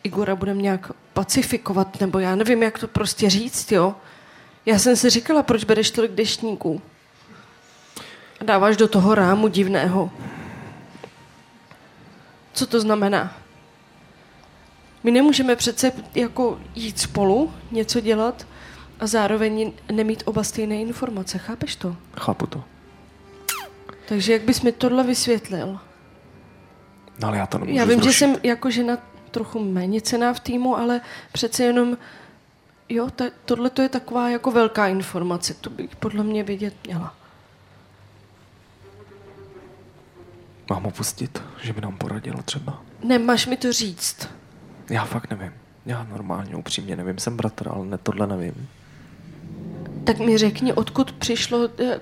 [0.03, 3.95] Igora budeme nějak pacifikovat, nebo já nevím, jak to prostě říct, jo.
[4.67, 6.83] Já jsem si říkala, proč bereš tolik deštníků.
[8.41, 10.11] A dáváš do toho rámu divného.
[12.53, 13.46] Co to znamená?
[15.07, 18.47] My nemůžeme přece jako jít spolu, něco dělat
[19.01, 21.39] a zároveň nemít oba stejné informace.
[21.39, 21.97] Chápeš to?
[22.21, 22.65] Chápu to.
[24.09, 25.79] Takže jak bys mi tohle vysvětlil?
[27.19, 28.13] No ale já to nemůžu Já vím, zrušit.
[28.13, 28.99] že jsem jako žena
[29.31, 31.01] trochu méně cená v týmu, ale
[31.33, 31.97] přece jenom,
[32.89, 37.15] jo, ta, tohle to je taková jako velká informace, to bych podle mě vědět měla.
[40.71, 42.83] Mám ho pustit, že by nám poradil třeba.
[43.03, 44.29] Nemáš mi to říct.
[44.91, 45.53] Já fakt nevím.
[45.87, 47.19] Já normálně, upřímně nevím.
[47.19, 48.69] Jsem bratr, ale ne, tohle nevím.
[50.05, 52.01] Tak mi řekni, odkud přišlo, eh,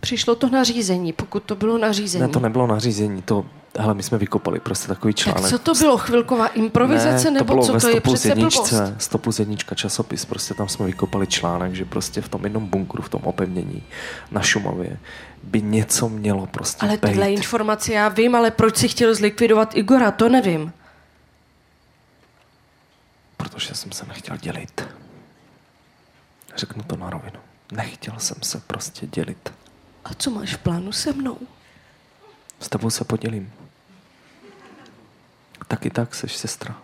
[0.00, 2.22] přišlo to nařízení, pokud to bylo nařízení.
[2.22, 3.46] Ne, to nebylo nařízení, to,
[3.78, 5.42] hele, my jsme vykopali prostě takový článek.
[5.42, 5.96] tak co to bylo?
[5.98, 7.30] Chvilková improvizace?
[7.30, 9.02] ne, nebo to bylo co to je 100 plus přece jedničce, blbost?
[9.02, 13.02] 100 plus jednička časopis, prostě tam jsme vykopali článek, že prostě v tom jednom bunkru,
[13.02, 13.82] v tom opevnění
[14.30, 14.98] na Šumavě
[15.42, 17.00] by něco mělo prostě Ale bejt.
[17.12, 20.72] tyhle informace já vím, ale proč si chtěl zlikvidovat Igora, to nevím.
[23.50, 24.84] Protože jsem se nechtěl dělit.
[26.56, 27.40] Řeknu to na rovinu.
[27.72, 29.52] Nechtěl jsem se prostě dělit.
[30.04, 31.38] A co máš v plánu se mnou?
[32.60, 33.52] S tebou se podělím.
[35.68, 36.82] Tak i tak seš sestra.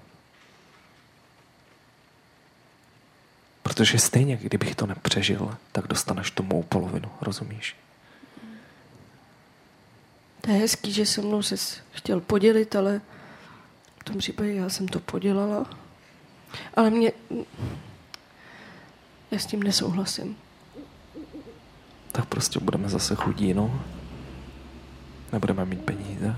[3.63, 7.77] Protože stejně, kdybych to nepřežil, tak dostaneš tu mou polovinu, rozumíš?
[10.41, 11.57] To je hezký, že se mnou se
[11.93, 13.01] chtěl podělit, ale
[14.01, 15.82] v tom případě já jsem to podělala.
[16.75, 17.13] Ale mě...
[19.31, 20.37] Já s tím nesouhlasím.
[22.13, 23.85] Tak prostě budeme zase chudí, no.
[25.33, 26.37] Nebudeme mít peníze.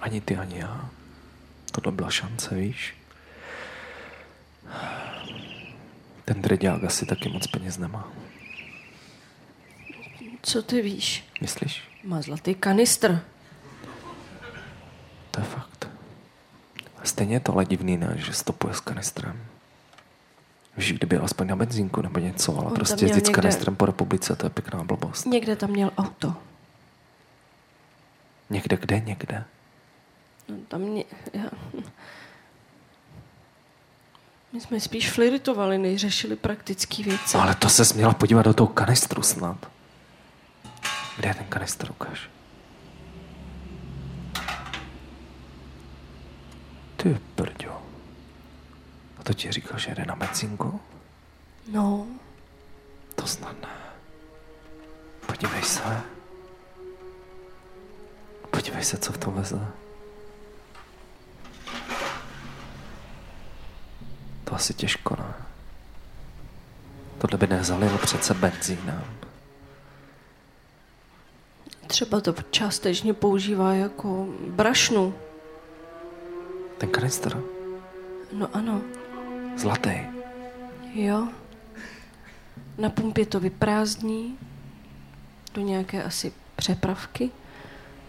[0.00, 0.90] Ani ty, ani já.
[1.72, 2.94] Tohle byla šance, víš?
[6.24, 8.12] Ten dreďák asi taky moc peněz nemá.
[10.42, 11.24] Co ty víš?
[11.40, 11.82] Myslíš?
[12.04, 13.20] Má zlatý kanistr.
[15.30, 15.71] To je fakt.
[17.04, 18.14] Stejně je to ale divný, ne?
[18.16, 19.40] Že stopuje s kanistrem.
[20.76, 24.36] Víš, kdyby aspoň na benzínku nebo něco, ale tam prostě jezdit s kanistrem po republice,
[24.36, 25.24] to je pěkná blbost.
[25.24, 26.34] Někde tam měl auto.
[28.50, 29.44] Někde, kde, někde.
[30.48, 31.04] No, tam mě...
[31.32, 31.50] Já...
[34.52, 37.38] My jsme spíš flirtovali, než řešili praktické věci.
[37.38, 39.70] Ale to se měla podívat do toho kanistru snad.
[41.16, 42.28] Kde je ten kanistr, ukáž?
[47.02, 47.82] Ty brďo.
[49.18, 50.80] A to ti říkal, že jde na benzínku?
[51.72, 52.06] No,
[53.14, 53.68] To snad ne.
[55.26, 56.00] Podívej se.
[58.50, 59.66] Podívej se, co v tom veze.
[64.44, 65.34] To asi těžko, ne?
[67.18, 69.04] Tohle by nezalilo přece benzínem.
[71.86, 75.14] třeba to částečně používá jako brašnu.
[76.82, 77.38] Ten kanistr,
[78.32, 78.80] No ano,
[79.56, 79.90] zlatý.
[80.94, 81.28] jo.
[82.78, 84.38] Na pumpě to vyprázdní
[85.54, 87.30] do nějaké asi přepravky,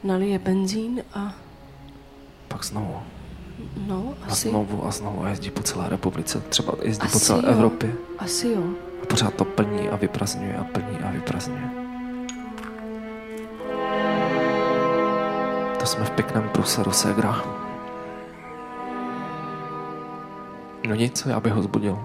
[0.03, 1.33] nalije benzín a
[2.47, 3.01] Pak znovu.
[3.87, 6.41] no, A asi, znovu a znovu a jezdí po celé republice.
[6.49, 7.49] Třeba jezdí po Asi celé jo.
[7.51, 7.93] Evropě.
[8.19, 8.63] asi jo.
[9.03, 11.69] A pořád to plní a vyprazňuje a plní a vyprazňuje.
[15.79, 17.62] To jsme v pěkném průseru, Segra.
[20.87, 21.99] No nic, já bych ho zbudil.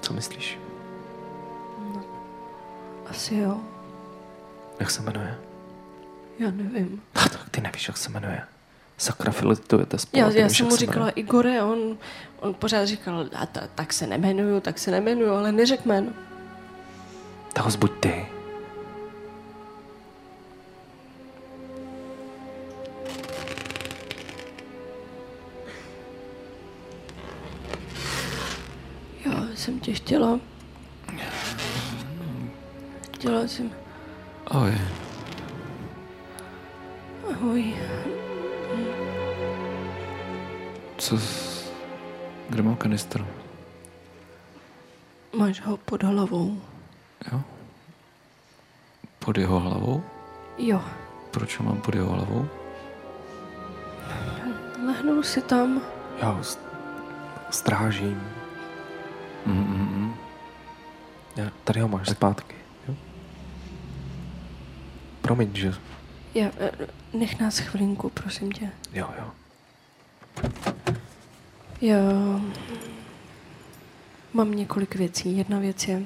[0.00, 0.58] Co myslíš?
[3.06, 3.56] Asi jo.
[4.80, 5.38] Jak se jmenuje?
[6.38, 7.02] Já nevím.
[7.14, 8.42] A tak ty nevíš, jak se jmenuje.
[8.98, 10.20] Sakra, filitujete spolu.
[10.20, 11.12] Já, já jsem mu říkala jmenuje.
[11.12, 11.96] Igore on,
[12.40, 16.12] on pořád říkal, a ta, tak se nemenuju, tak se nemenuju, ale neřek jméno.
[17.52, 18.26] Tak ho zbuď ty.
[30.24, 30.40] Chtěla.
[33.14, 33.70] Chtěla jsem,
[34.46, 34.74] Ahoj.
[37.32, 37.74] ahoj,
[40.98, 41.54] Co s...
[42.48, 43.26] Kde mám kanistr?
[45.38, 46.60] máš ho pod hlavou.
[47.32, 47.40] Jo?
[49.18, 50.02] Pod jeho hlavou?
[50.58, 50.82] Jo,
[51.30, 52.48] Proč ho mám pod jeho hlavou?
[54.86, 55.82] lehnul si tam.
[56.22, 56.60] Já ho st-
[57.50, 58.22] strážím.
[59.46, 59.83] Mm, mm, mm.
[61.36, 62.54] Já, tady ho máš zpátky.
[62.88, 62.94] Jo?
[65.20, 65.74] Promiň, že...
[66.34, 66.70] Já, eh,
[67.12, 68.70] nech nás chvilinku, prosím tě.
[68.92, 69.32] Jo, jo.
[71.80, 72.00] Já
[74.32, 75.36] mám několik věcí.
[75.36, 76.02] Jedna věc je,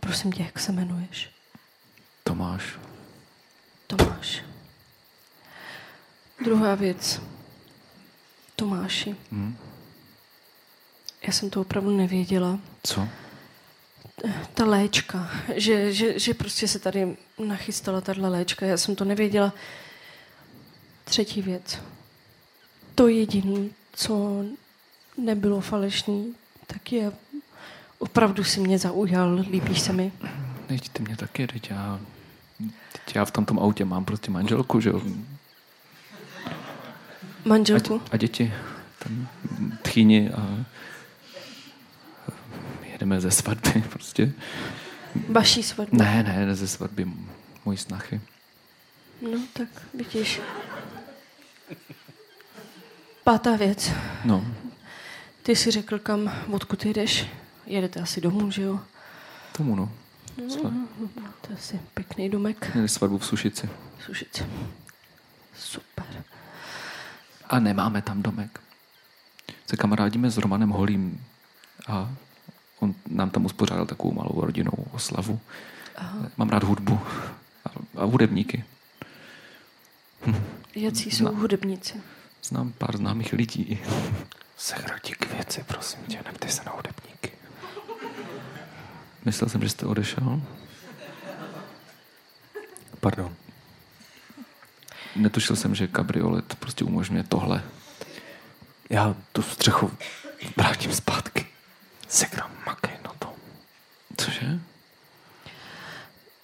[0.00, 1.30] prosím tě, jak se jmenuješ?
[2.24, 2.78] Tomáš.
[3.86, 4.42] Tomáš.
[6.44, 7.22] Druhá věc.
[8.56, 9.16] Tomáši.
[9.32, 9.56] Hm?
[11.26, 12.58] Já jsem to opravdu nevěděla.
[12.82, 13.08] Co?
[14.54, 19.52] Ta léčka, že, že, že prostě se tady nachystala tahle léčka, já jsem to nevěděla.
[21.04, 21.78] Třetí věc.
[22.94, 24.44] To jediné, co
[25.18, 26.34] nebylo falešný,
[26.66, 27.12] tak je
[27.98, 30.12] opravdu si mě zaujal, líbíš se mi.
[30.66, 32.00] Teď ty mě taky, teď já...
[32.92, 35.02] Teď já v tomto autě mám prostě manželku, že jo?
[36.46, 36.50] A,
[37.44, 38.02] Manželku?
[38.12, 38.52] a děti.
[38.98, 39.28] Tam
[39.82, 40.64] tchýni a
[42.96, 44.32] jedeme ze svatby prostě.
[45.28, 45.96] Vaší svatbu?
[45.96, 47.06] Ne, ne, ze svatby
[47.64, 48.20] mojí snachy.
[49.22, 50.40] No, tak vidíš.
[53.24, 53.92] Pátá věc.
[54.24, 54.44] No,
[55.42, 57.26] Ty jsi řekl, kam, odkud jdeš.
[57.66, 58.80] Jedete asi domů, že jo?
[59.52, 59.92] tomu no.
[60.48, 60.86] Sva-
[61.40, 62.74] To je asi pěkný domek.
[62.74, 63.68] Měli svatbu v Sušici.
[64.06, 64.46] Sušice.
[65.58, 66.24] Super.
[67.48, 68.60] A nemáme tam domek.
[69.66, 71.24] Se kamarádíme s Romanem Holím
[71.88, 72.10] a
[72.80, 75.40] on nám tam uspořádal takovou malou rodinnou oslavu.
[75.96, 76.18] Aha.
[76.36, 77.00] Mám rád hudbu
[77.64, 78.64] a, a hudebníky.
[80.74, 82.00] Jací jsou hudebníci?
[82.42, 83.78] Znám pár známých lidí.
[84.56, 87.30] Segra ti k věci, prosím tě, neptej se na hudebníky.
[89.24, 90.42] Myslel jsem, že jste odešel.
[93.00, 93.34] Pardon.
[95.16, 97.62] Netušil jsem, že kabriolet prostě umožňuje tohle.
[98.90, 99.90] Já tu střechu
[100.56, 101.45] vrátím zpátky.
[102.08, 103.34] Segra, makej na to.
[104.16, 104.58] Cože?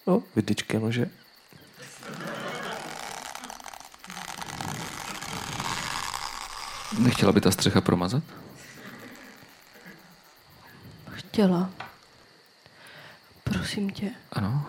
[0.07, 1.09] No, vidičky nože.
[6.99, 8.23] Nechtěla by ta střecha promazat?
[11.11, 11.69] Chtěla.
[13.43, 14.11] Prosím tě.
[14.31, 14.65] Ano,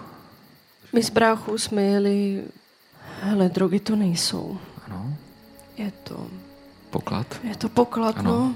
[0.92, 2.44] My s bráchou jsme jeli...
[3.22, 4.61] Hele, drogy to nejsou.
[4.87, 5.16] ano.
[5.76, 6.26] Je to...
[6.90, 7.40] Poklad.
[7.42, 8.30] Je to poklad, Ano.
[8.30, 8.54] no.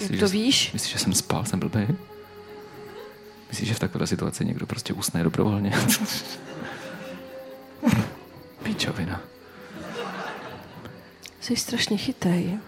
[0.00, 0.72] Myslíš, Jak to že- víš?
[0.72, 1.86] Myslíš, že jsem spal, jsem blbý?
[3.48, 5.72] Myslíš, že v takové situaci někdo prostě usne dobrovolně?
[8.62, 9.20] Píčovina.
[11.40, 12.58] Jsi strašně chytej.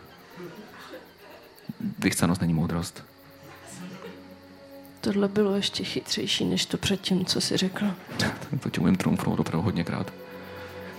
[1.98, 3.04] Vychcanost není moudrost.
[5.00, 7.84] Tohle bylo ještě chytřejší, než to předtím, co jsi řekl.
[8.60, 10.12] to ti umím trumfnout opravdu hodněkrát.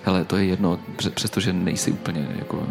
[0.04, 2.68] Hele, to je jedno, pře- přestože nejsi úplně jako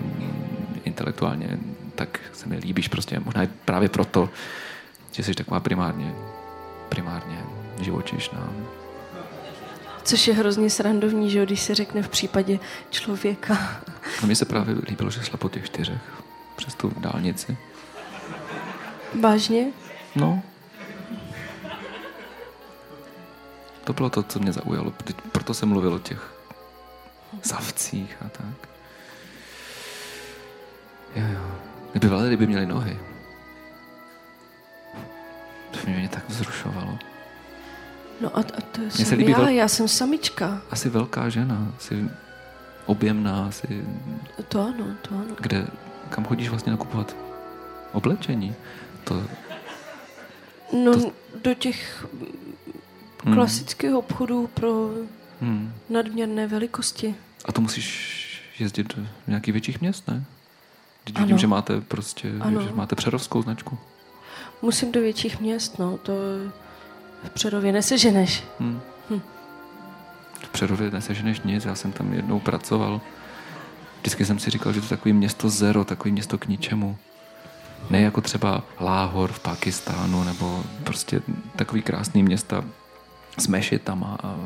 [0.84, 1.58] intelektuálně,
[2.00, 3.20] tak se mi líbíš prostě.
[3.20, 4.30] Možná i právě proto,
[5.12, 6.14] že jsi taková primárně,
[6.88, 7.44] primárně
[7.80, 8.52] živočišná.
[10.02, 12.58] Což je hrozně srandovní, že když se řekne v případě
[12.90, 13.82] člověka.
[14.20, 16.00] No mně se právě líbilo, že šla po těch čtyřech
[16.56, 17.56] přes tu dálnici.
[19.20, 19.66] Vážně?
[20.16, 20.42] No.
[23.84, 24.92] To bylo to, co mě zaujalo.
[25.32, 26.34] Proto jsem mluvil o těch
[27.42, 28.68] savcích a tak.
[32.00, 32.98] Kdyby veledy by měly nohy.
[35.70, 36.98] To mě tak vzrušovalo.
[38.20, 40.62] No a, a to se jsem líbí já, vel- já jsem samička.
[40.70, 42.04] Asi velká žena, asi
[42.86, 43.84] objemná, asi
[44.48, 45.34] To ano, to ano.
[45.40, 45.66] kde,
[46.10, 47.16] kam chodíš vlastně nakupovat
[47.92, 48.54] oblečení.
[49.04, 49.22] To,
[50.84, 52.06] No, To- do těch
[53.24, 53.34] Hmm.
[53.34, 54.90] klasických obchodů pro
[55.40, 57.14] hmm, nadměrné velikosti.
[57.44, 60.24] A to musíš jezdit do nějakých větších měst, ne?
[61.04, 61.24] Teď Ano.
[61.24, 62.60] vidím, že máte prostě, Ano.
[62.62, 63.78] že máte přerovskou značku.
[64.62, 66.12] Musím do větších měst, no, to
[67.24, 68.44] v Přerově neseženeš.
[68.60, 68.80] Hm.
[70.42, 73.00] V Přerově neseženeš nic, já jsem tam jednou pracoval.
[74.00, 76.96] Vždycky jsem si říkal, že to je takový město zero, takový město k ničemu.
[77.90, 81.22] Ne jako třeba Láhor v Pakistánu, nebo prostě
[81.56, 82.64] takový krásný města
[83.38, 84.36] s mešitama a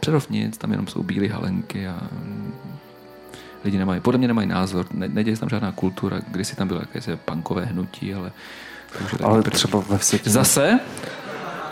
[0.00, 2.00] Přerov nic, tam jenom jsou bílé halenky a
[3.64, 6.80] lidi nemají, podle mě nemají názor, ne, neděje se tam žádná kultura, kdysi tam bylo
[6.80, 8.32] jakési punkové hnutí, ale
[9.24, 9.54] Ale pryč.
[9.54, 10.32] třeba ve Vsetíně...
[10.32, 10.80] Zase?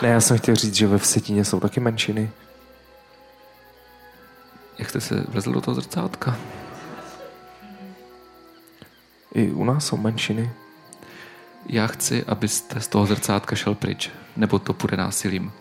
[0.01, 2.31] Ne, já jsem chtěl říct, že ve Vsetíně jsou taky menšiny.
[4.77, 6.37] Jak jste se vlezl do toho zrcátka?
[9.33, 10.51] I u nás jsou menšiny.
[11.65, 15.51] Já chci, abyste z toho zrcátka šel pryč, nebo to půjde násilím.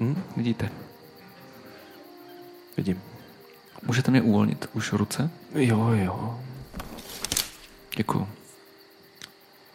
[0.00, 0.22] Hm?
[0.36, 0.70] Vidíte?
[2.76, 3.02] Vidím.
[3.86, 5.30] Můžete mě uvolnit už ruce?
[5.54, 6.40] Jo, jo.
[7.96, 8.28] Děkuju.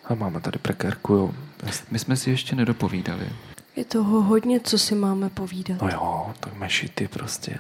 [0.06, 1.32] A máme tady prekérku, jo.
[1.92, 3.30] My jsme si ještě nedopovídali.
[3.76, 5.82] Je toho hodně, co si máme povídat.
[5.82, 7.58] No jo, tak mešity prostě.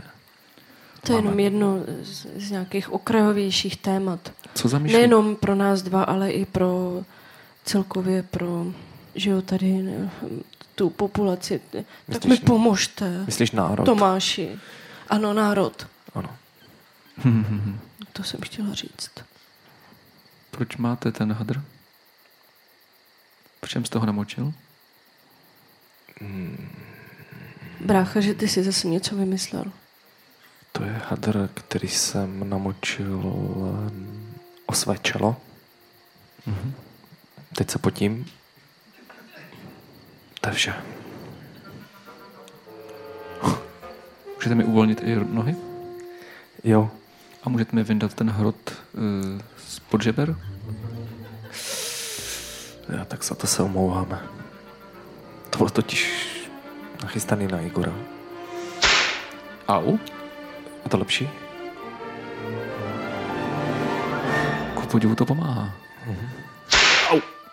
[1.03, 4.31] To je jenom jedno z, z nějakých okrajovějších témat.
[4.55, 4.97] Co za myšlenky?
[4.97, 7.01] Nejenom pro nás dva, ale i pro
[7.65, 8.65] celkově pro,
[9.15, 10.09] že jo, tady ne,
[10.75, 11.61] tu populaci.
[11.71, 13.23] Tak Myslíš- mi pomožte.
[13.25, 13.85] Myslíš národ?
[13.85, 14.49] Tomáši.
[15.09, 15.87] Ano, národ.
[16.15, 16.37] Ano.
[18.13, 19.11] To jsem chtěla říct.
[20.51, 21.61] Proč máte ten hadr?
[23.65, 24.53] V čem jste ho namočil?
[27.79, 29.65] Brácha, že ty si zase něco vymyslel.
[30.71, 33.91] To je hadr, který jsem namočil eh,
[34.65, 35.37] o své čelo.
[36.45, 36.73] Mhm.
[37.55, 38.31] Teď se potím.
[40.41, 40.73] To je vše.
[44.35, 45.55] Můžete mi uvolnit i nohy?
[46.65, 46.89] Jo,
[47.43, 48.55] A můžete mi vyndat ten hrot
[48.93, 50.35] uh, z podžeber?
[52.89, 54.19] já tak za to se omlouváme.
[55.49, 56.27] To bylo totiž
[57.03, 57.93] nachystaný na Igora.
[59.67, 59.97] Au.
[60.83, 61.29] Je to lepší?
[64.75, 65.73] Ku podivu to pomáhá.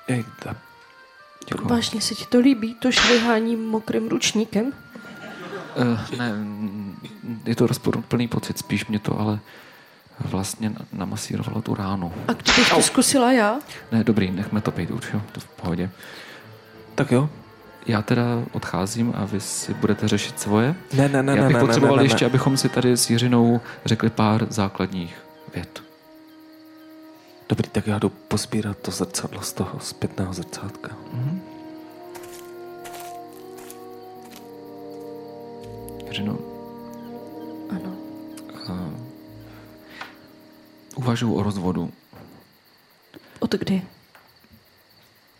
[0.08, 0.56] Jej, da.
[1.48, 1.68] Děkuju.
[1.68, 4.72] Vážně se ti to líbí, to švihání mokrým ručníkem?
[5.76, 6.32] Uh, ne,
[7.46, 9.38] je to rozporuplný pocit, spíš mě to ale
[10.20, 12.12] vlastně na- namasírovalo tu ránu.
[12.28, 13.58] A kdybych to zkusila já?
[13.92, 15.90] Ne, dobrý, nechme to být už, jo, to v pohodě.
[16.94, 17.28] Tak jo.
[17.86, 20.74] Já teda odcházím a vy si budete řešit svoje.
[20.92, 22.26] Ne, ne, ne, Já ne, bych ne, potřeboval ne, ne, ještě, ne.
[22.26, 25.16] abychom si tady s Jiřinou řekli pár základních
[25.54, 25.82] vět.
[27.48, 30.88] Dobrý, tak já jdu pozbírat to zrcadlo z toho zpětného zrcátka.
[36.08, 36.38] Jiřino,
[40.94, 41.92] uvažuji o rozvodu.
[43.38, 43.82] Od kdy?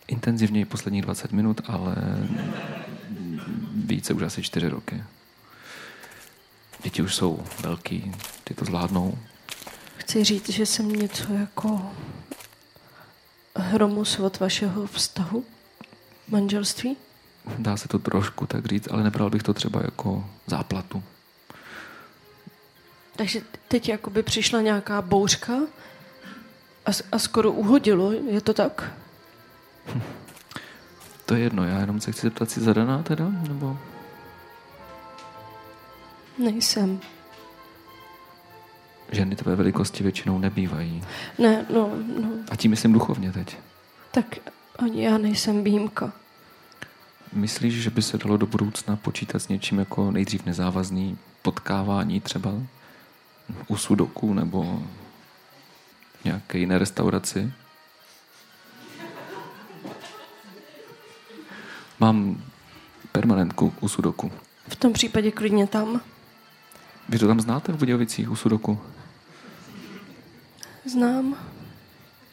[0.09, 1.97] Intenzivněji posledních 20 minut, ale
[3.75, 5.05] více už asi 4 roky.
[6.83, 8.13] Děti už jsou velký,
[8.45, 9.19] ty to zvládnou.
[9.97, 11.93] Chci říct, že jsem něco jako
[13.57, 15.45] hromus od vašeho vztahu,
[16.29, 16.97] manželství.
[17.59, 21.03] Dá se to trošku tak říct, ale nebral bych to třeba jako záplatu.
[23.17, 25.53] Takže teď jakoby přišla nějaká bouřka
[26.87, 28.93] a, a skoro uhodilo, je to tak?
[31.27, 33.79] To je jedno, já jenom se chci zeptat si zadaná teda, nebo
[36.39, 37.01] Nejsem.
[39.13, 41.05] ženy tvé velikosti většinou nebývají.
[41.39, 41.91] Ne, no,
[42.21, 43.57] no, A tím myslím duchovně teď.
[44.11, 44.27] tak
[44.79, 46.13] ani já nejsem výjimka.
[47.33, 52.51] Myslíš, že by se dalo do budoucna počítat s něčím jako nejdřív nezávazný potkávání třeba
[53.69, 54.83] u sudoku nebo
[56.25, 57.53] nějaké jiné restauraci?
[62.01, 62.43] Mám
[63.13, 64.33] permanentku u sudoku.
[64.69, 66.01] V tom případě klidně tam.
[67.09, 68.81] Vy to tam znáte v Budějovicích u sudoku?
[70.93, 71.37] Znám.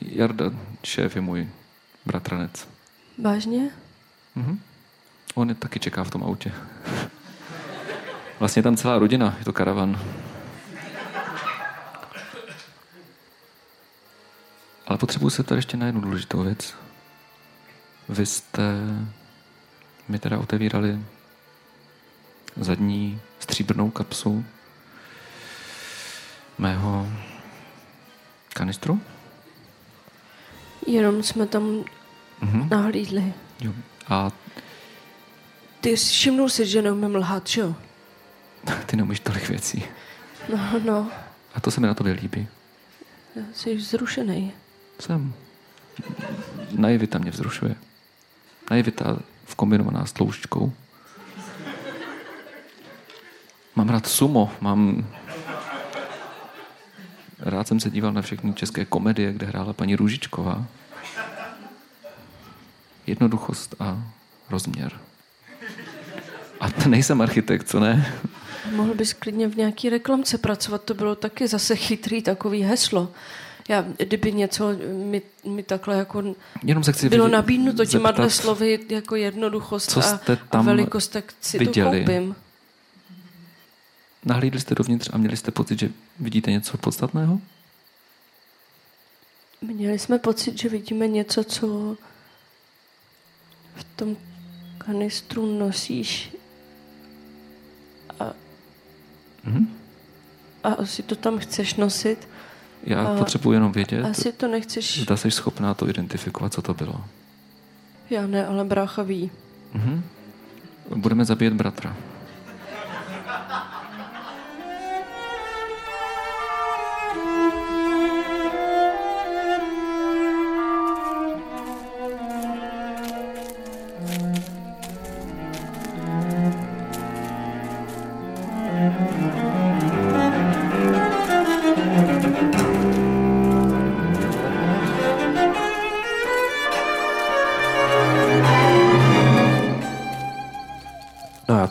[0.02, 0.46] Jarda,
[0.84, 1.48] šéf je můj
[2.06, 2.68] bratranec.
[3.24, 3.70] Vážně?
[4.36, 4.60] Mhm.
[5.36, 6.52] On je taky čeká v tom autě.
[8.40, 10.00] Vlastně je tam celá rodina, je to karavan.
[15.00, 16.76] Potřebuji se tady ještě na jednu důležitou věc.
[18.10, 18.62] Vy jste
[20.08, 21.00] mi teda otevírali
[22.56, 24.46] zadní stříbrnou kapsu
[26.58, 27.08] mého
[28.54, 29.02] kanistru.
[30.88, 31.84] Jenom jsme tam
[32.42, 32.70] Mhm.
[32.70, 33.34] nahlídli.
[33.62, 33.74] Jo.
[34.08, 34.32] A
[35.82, 37.76] Ty jsi všimnul si, že neumím lhát, že jo?
[38.86, 39.84] Ty neumíš tolik věcí.
[40.56, 41.12] No, no,
[41.56, 42.48] A to se mi na tobě líbí.
[43.54, 44.54] jsi vzrušený.
[45.00, 45.34] Jsem.
[46.78, 47.76] Naivita mě vzrušuje.
[48.72, 50.74] Naivita v kombinovaná s tloušťkou.
[53.76, 55.08] Mám rád sumo, mám...
[57.40, 60.66] Rád jsem se díval na všechny české komedie, kde hrála paní Růžičková.
[63.08, 64.04] Jednoduchost a
[64.50, 65.00] rozměr.
[66.60, 68.14] A to nejsem architekt, co ne?
[68.76, 73.12] Mohl bys klidně v nějaký reklamce pracovat, to bylo taky zase chytrý takový heslo.
[73.70, 74.70] Já, kdyby něco
[75.06, 79.90] mi, mi takhle jako Jenom se chci bylo vidět- nabídnuto těma dle slovy jako jednoduchost
[79.92, 82.00] co a, jste a tam velikost, tak si viděli?
[82.06, 82.36] to koupím.
[84.26, 85.90] Nahlídli jste dovnitř a měli jste pocit, že
[86.20, 87.40] vidíte něco podstatného?
[89.62, 91.68] Měli jsme pocit, že vidíme něco, co
[93.76, 94.18] v tom
[94.78, 96.32] kanistru nosíš
[99.44, 99.78] Mhm.
[100.64, 102.28] a asi to tam chceš nosit.
[102.84, 106.74] Já A- potřebuji jenom vědět, Asi to nechceš, zda jsi schopná to identifikovat, co to
[106.74, 106.96] bylo.
[108.10, 109.32] já ne, ale brácha ví.
[109.74, 110.04] Mhm.
[110.96, 111.96] Budeme zabíjet bratra.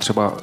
[0.08, 0.36] Třeba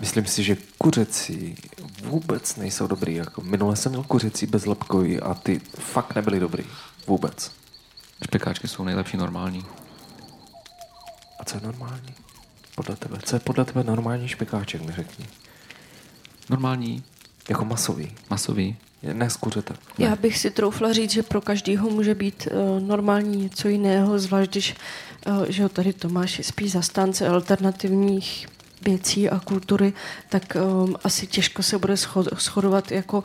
[0.00, 1.56] myslím si, že kuřecí
[2.02, 3.14] vůbec nejsou dobrý.
[3.14, 6.64] Jako minule jsem měl kuřecí bezlepkový a ty fakt nebyly dobrý.
[7.06, 7.52] Vůbec.
[8.24, 9.66] Špekáčky jsou nejlepší normální.
[11.40, 12.14] A co je normální?
[12.74, 13.18] Podle tebe.
[13.24, 15.26] Co je podle tebe normální špekáček, mi řekni.
[16.50, 17.02] Normální,
[17.48, 18.12] Jako masový.
[18.30, 18.76] masový.
[19.12, 19.74] Ne z kuřete.
[19.98, 24.50] Já bych si troufla říct, že pro každého může být uh, normální něco jiného, zvlášť
[24.50, 24.74] když,
[25.26, 28.46] uh, že jo, tady Tomáš je spíš zastánce alternativních
[28.84, 29.92] věcí a kultury,
[30.28, 31.96] tak um, asi těžko se bude
[32.36, 33.24] shodovat jako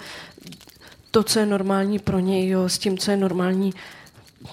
[1.11, 3.73] to, co je normální pro něj, jo, s tím, co je normální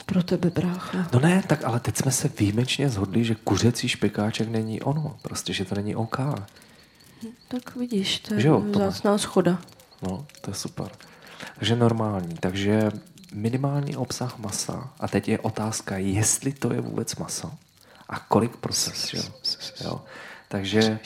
[0.07, 1.09] pro tebe, brácha.
[1.13, 5.17] No ne, tak ale teď jsme se výjimečně zhodli, že kuřecí špekáček není ono.
[5.23, 6.19] Prostě, že to není OK.
[7.49, 8.73] Tak vidíš, to je Že jo, Tomáš?
[8.75, 9.59] vzácná schoda.
[10.03, 10.89] No, to je super.
[11.59, 12.35] Takže normální.
[12.41, 12.91] Takže
[13.33, 14.91] minimální obsah masa.
[15.01, 17.51] A teď je otázka, jestli to je vůbec maso.
[18.09, 19.23] A kolik proces, jo?
[19.85, 20.01] jo.
[20.49, 20.99] Takže,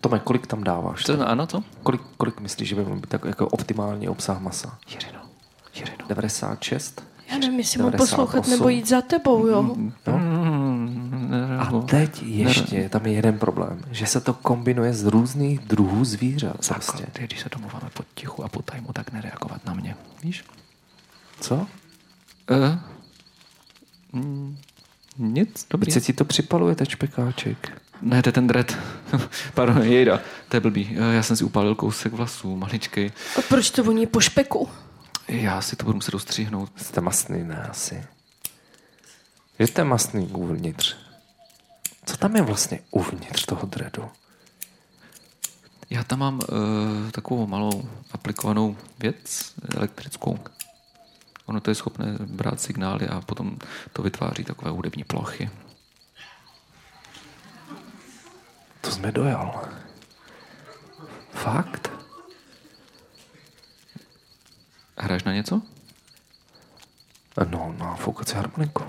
[0.00, 1.04] Tome, kolik tam dáváš?
[1.04, 1.62] To, ano, to?
[1.82, 4.78] Kolik, kolik myslíš, že by mohl být tak jako optimální obsah masa?
[4.88, 5.20] Jirino.
[5.74, 6.06] Jirino.
[6.08, 7.04] 96?
[7.32, 8.16] Já nevím, jestli mám 98.
[8.26, 9.62] poslouchat nebo jít za tebou, jo.
[9.62, 10.18] No.
[10.18, 11.12] Mm,
[11.60, 16.52] A teď ještě tam je jeden problém, že se to kombinuje z různých druhů zvířat.
[16.52, 16.74] Prostě.
[16.74, 19.96] Základ je, když se domluváme pod tichu a pod tajmu, tak nereagovat na mě.
[20.22, 20.44] Víš?
[21.40, 21.54] Co?
[21.54, 22.78] Uh,
[24.12, 24.56] mm,
[25.18, 25.84] nic, dobrý.
[25.92, 27.81] Teď se ti to připaluje, ten špekáček.
[28.02, 28.78] Ne, to je ten dread.
[29.54, 30.96] Pardon, jejda, to je blbý.
[30.98, 33.12] Eh, Já jsem si upálil kousek vlasů, maličkej.
[33.38, 34.68] A proč to voní po špeku?
[35.28, 36.70] Já si to budu muset dostříhnout.
[36.76, 38.04] Jste masný, ne asi.
[39.58, 40.96] Že jste masný uvnitř.
[42.06, 44.10] Co tam je vlastně uvnitř toho dreadu?
[45.90, 50.38] Já tam mám uh, takovou malou aplikovanou věc elektrickou.
[51.46, 53.58] Ono to je schopné brát signály a potom
[53.92, 55.50] to vytváří takové hudební plochy.
[58.82, 59.68] To jsme dojal.
[61.32, 61.90] Fakt?
[64.98, 65.62] Hraješ na něco?
[67.50, 68.84] No, na foukací harmoniku.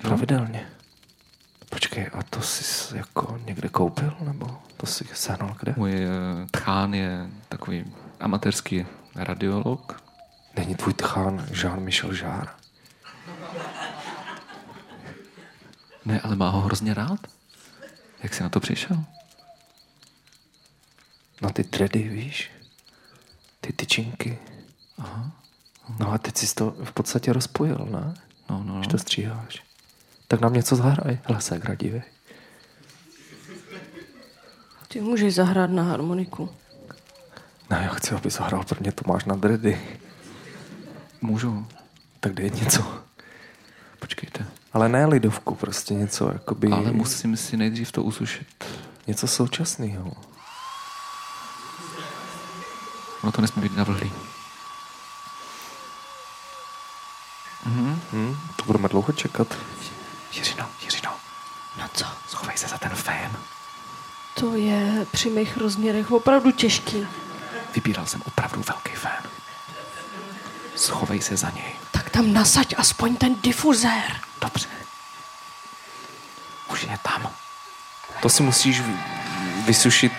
[0.00, 0.68] Pravidelně.
[1.70, 5.74] Počkej, a to jsi jako někde koupil, nebo to jsi sehnal kde?
[5.76, 7.84] Můj uh, tchán je takový
[8.20, 10.02] amatérský radiolog.
[10.56, 12.52] Není tvůj tchán Jean-Michel Jarre?
[16.04, 17.20] Ne, ale má ho hrozně rád.
[18.22, 19.04] Jak jsi na to přišel?
[21.42, 22.50] Na ty dready, víš?
[23.60, 24.38] Ty tyčinky.
[24.98, 25.32] Aha.
[25.98, 28.14] No a teď jsi to v podstatě rozpojil, ne?
[28.50, 28.90] No, no, Když no.
[28.92, 29.62] to stříháš.
[30.28, 31.18] Tak nám něco zahraj.
[31.24, 32.02] Hele, se jak radivý.
[34.88, 36.50] Ty můžeš zahrát na harmoniku.
[37.70, 39.80] Ne, já chci, aby zahrál prvně Tomáš na dready.
[41.20, 41.66] Můžu.
[42.20, 43.02] Tak dej něco.
[43.98, 44.46] Počkejte.
[44.76, 46.72] Ale ne lidovku, prostě něco, jakoby...
[46.72, 48.64] Ale musím si nejdřív to usušit.
[49.06, 50.12] Něco současného.
[53.22, 54.12] Ono to nesmí být navlhlý.
[57.64, 58.36] Hm?
[58.56, 59.56] To budeme dlouho čekat.
[60.32, 61.10] Jiřino, Jiřino,
[61.78, 62.04] Na co?
[62.28, 63.36] schovej se za ten fén.
[64.34, 67.06] To je při mých rozměrech opravdu těžký.
[67.74, 69.30] Vybíral jsem opravdu velký fén.
[70.74, 71.74] Schovej se za něj.
[71.92, 74.25] Tak tam nasaď aspoň ten difuzér.
[74.40, 74.68] Dobře.
[76.72, 77.30] Už je tam.
[78.22, 78.98] To si musíš vy-
[79.66, 80.12] vysušit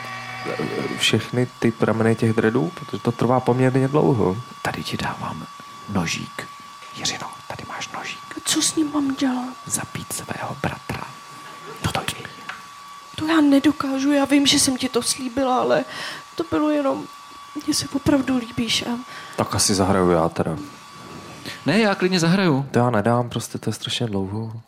[0.46, 4.38] eh, všechny ty prameny těch dredů, protože to trvá poměrně dlouho.
[4.62, 5.48] Tady ti dávám
[5.90, 6.48] nožík.
[6.96, 8.20] Jiřino, tady máš nožík.
[8.46, 9.54] Co s ním mám dělat?
[9.66, 11.02] Zabít svého bratra.
[11.86, 12.28] No to je.
[13.16, 15.86] To já nedokážu, já vím, že jsem ti to slíbila, ale
[16.36, 17.06] to bylo jenom...
[17.66, 19.00] Mně se opravdu líbíš a
[19.36, 20.58] Tak asi zahraju já teda.
[21.66, 22.66] Ne, já klidně zahraju.
[22.72, 24.62] To já nedám, prostě to je strašně dlouho.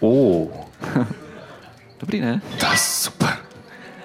[0.00, 0.50] Uh,
[2.00, 2.40] Dobrý, ne?
[2.60, 3.38] to je super.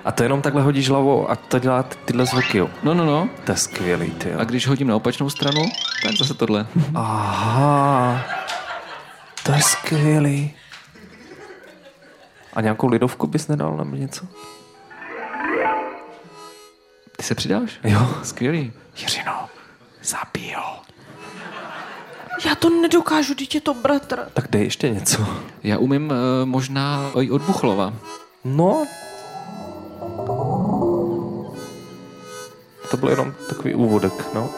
[0.06, 2.70] A to jenom takhle hodíš hlavou a to dělá ty- tyhle zvuky, jo.
[2.84, 3.30] No, no, no.
[3.44, 4.40] To je skvělý, ty jo.
[4.40, 5.62] A když hodím na opačnou stranu,
[6.04, 6.68] tak zase tohle.
[6.96, 8.26] Aha,
[9.44, 10.54] to je skvělý.
[12.54, 14.26] A nějakou lidovku bys nedal nebo něco?
[17.18, 17.80] Ty se přidáš?
[17.84, 18.08] Jo.
[18.24, 18.74] Skvělý.
[18.98, 19.50] Jiřino,
[20.04, 20.82] zabij ho.
[22.46, 24.20] já to nedokážu, dítě to bratr.
[24.34, 25.26] Tak dej ještě něco.
[25.64, 27.94] Já umím uh, možná i od Buchlova.
[28.44, 28.86] No.
[32.92, 34.50] To byl jenom takový úvodek, no.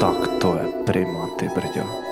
[0.00, 2.04] Tak to je prima, ty brďo.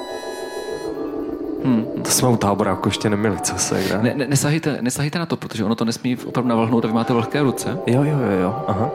[1.65, 1.87] Hmm.
[2.03, 4.03] To jsme u táboráku ještě neměli, co se hra?
[4.03, 7.13] Ne, ne, nesahejte, nesahejte na to, protože ono to nesmí opravdu navrhnout a vy máte
[7.13, 7.79] vlhké ruce.
[7.87, 8.91] Jo, jo, jo, jo, aha.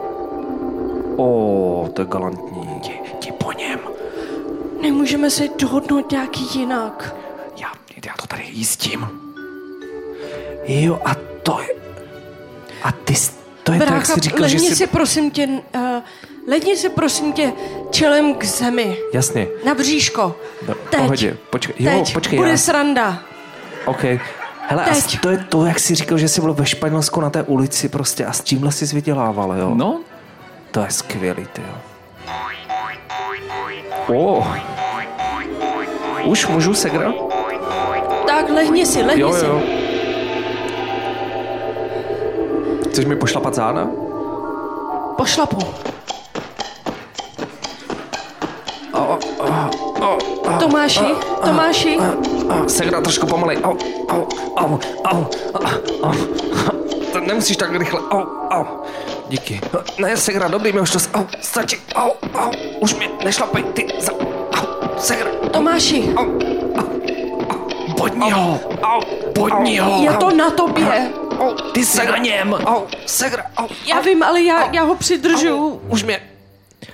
[1.20, 2.68] O, to je galantní.
[3.14, 3.80] Jdi po něm.
[4.82, 7.14] Nemůžeme se dohodnout nějaký jinak.
[7.56, 7.68] Já,
[8.06, 9.08] já to tady jistím.
[10.66, 11.68] Jo, a to je...
[12.82, 14.76] A ty, jsi- to je to, jak Brácha, jsi říkal, že jsi...
[14.76, 15.80] si prosím tě, uh,
[16.48, 17.52] lehni si prosím tě
[17.90, 18.96] čelem k zemi.
[19.14, 20.36] Jasně, Na bříško.
[20.68, 21.00] no, Teď.
[21.00, 22.12] pohodě, počkej, jo, Teď.
[22.14, 23.22] počkej, Bude já, sranda.
[23.86, 24.04] OK.
[24.70, 25.20] Hele, a Teď.
[25.20, 28.24] to je to, jak jsi říkal, že jsi byl ve Španělsku na té ulici prostě
[28.26, 29.74] a s tímhle jsi vydělával, jo?
[29.74, 30.00] No,
[30.78, 31.74] To je skvělý, ty jo.
[34.14, 34.46] O.
[36.24, 37.12] Už můžu segra?
[38.26, 39.46] Tak lehni si, lehni Jo, si.
[39.46, 39.60] jo.
[42.90, 43.86] Chceš mi pošlapat záda?
[45.16, 45.58] Pošlapu.
[48.92, 49.18] O, o,
[50.00, 51.14] o, o, Tomáši,
[51.44, 53.58] Tomáši, o, segra trošku pomalej.
[53.62, 53.76] Au,
[54.08, 55.72] au, au, au, au,
[56.02, 56.14] au.
[57.12, 58.00] To nemusíš tak rychle.
[58.10, 58.64] Au, au.
[59.28, 59.60] Díky.
[59.98, 60.98] Ne, segra, dobrý, mi už to...
[61.14, 61.76] Au, stačí.
[61.94, 62.50] Au, au,
[62.80, 64.12] už mi nešlapej, ty za...
[64.56, 64.66] Au,
[64.98, 65.30] segra.
[65.52, 66.32] Tomáši, Au, au,
[66.78, 66.88] au.
[67.98, 68.60] Bodni ho.
[68.82, 69.00] Au,
[69.34, 70.02] bodni ho.
[70.02, 71.10] je to na tobě.
[71.40, 72.52] Au, ty jsi na něm.
[72.54, 73.44] Au, segra.
[73.56, 76.20] Au, Já vím, ale já, já ho přidržu už mě...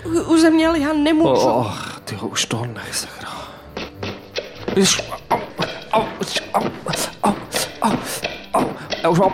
[0.05, 1.31] u- u země, ale já nemůžu.
[1.49, 1.73] Oh,
[2.05, 3.31] ty ho už to nech, hra.
[4.77, 5.39] Jež, au,
[5.93, 6.05] au, au,
[6.55, 6.63] au,
[7.23, 7.35] au,
[7.83, 7.93] au,
[9.05, 9.33] já už mám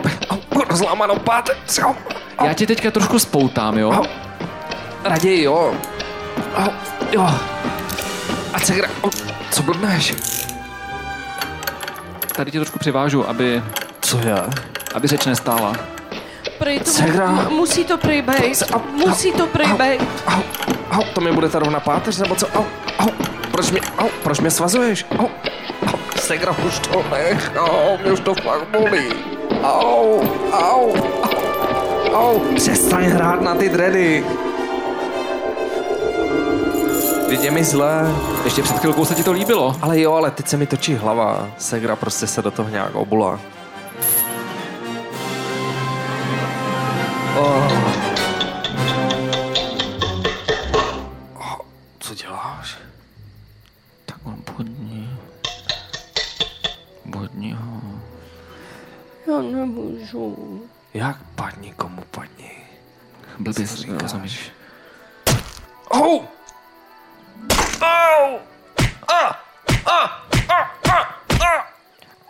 [0.69, 1.15] rozlámanou
[1.81, 1.95] au,
[2.43, 4.03] já tě teďka trošku spoutám, jo?
[5.03, 5.73] raději, jo,
[7.11, 7.29] jo,
[8.53, 9.09] a segra, au,
[9.51, 10.13] co blbneš?
[12.35, 13.63] Tady tě trošku přivážu, aby,
[14.01, 14.35] Co je?
[14.95, 15.73] aby řeč nestála.
[16.59, 17.31] Prej to, Segra.
[17.31, 18.63] mu- musí to prej bejt.
[18.91, 20.01] Musí to prej au, bejt.
[20.27, 20.41] Au,
[20.91, 22.47] au, to mi bude ta rovna páteř, nebo co?
[22.47, 22.65] Au,
[22.99, 23.09] au,
[23.51, 25.05] proč mě, au, proč mě svazuješ?
[25.19, 25.25] Au,
[25.87, 29.09] au, segra, už to nech, au, mě už to fakt bolí.
[29.63, 30.93] Au, au, au,
[32.13, 34.25] au, přestaň hrát na ty dredy.
[37.29, 38.15] Vidě mi zle.
[38.43, 39.75] Ještě před chvilkou se ti to líbilo.
[39.81, 41.47] Ale jo, ale teď se mi točí hlava.
[41.57, 43.39] Segra prostě se do toho nějak obula.
[47.39, 47.80] Oh,
[59.41, 60.61] Já nemůžu.
[60.93, 62.51] Jak padni, komu padni?
[63.39, 64.01] Blbě Co si říkáš?
[64.01, 64.51] rozumíš.
[65.91, 66.19] Au!
[67.81, 68.37] Au!
[69.07, 69.39] A!
[69.85, 70.21] A!
[70.49, 70.55] A!
[70.91, 70.97] A!
[71.45, 71.67] A!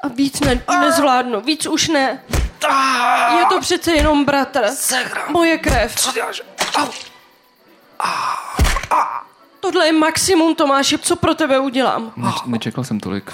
[0.03, 2.23] A víc ne, nezvládnu, víc už ne.
[2.69, 3.39] A!
[3.39, 4.67] Je to přece jenom bratr.
[4.73, 5.21] Segra!
[5.29, 5.95] Moje krev.
[5.95, 6.41] Co děláš?
[6.77, 6.87] Au!
[9.59, 12.13] Tohle je maximum, Tomáši, co pro tebe udělám.
[12.15, 13.31] Neč, nečekal jsem tolik.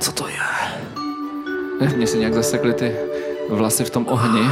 [0.00, 0.36] Co to je?
[1.96, 2.96] Mně se nějak zasekly ty
[3.48, 4.50] vlasy v tom ohni.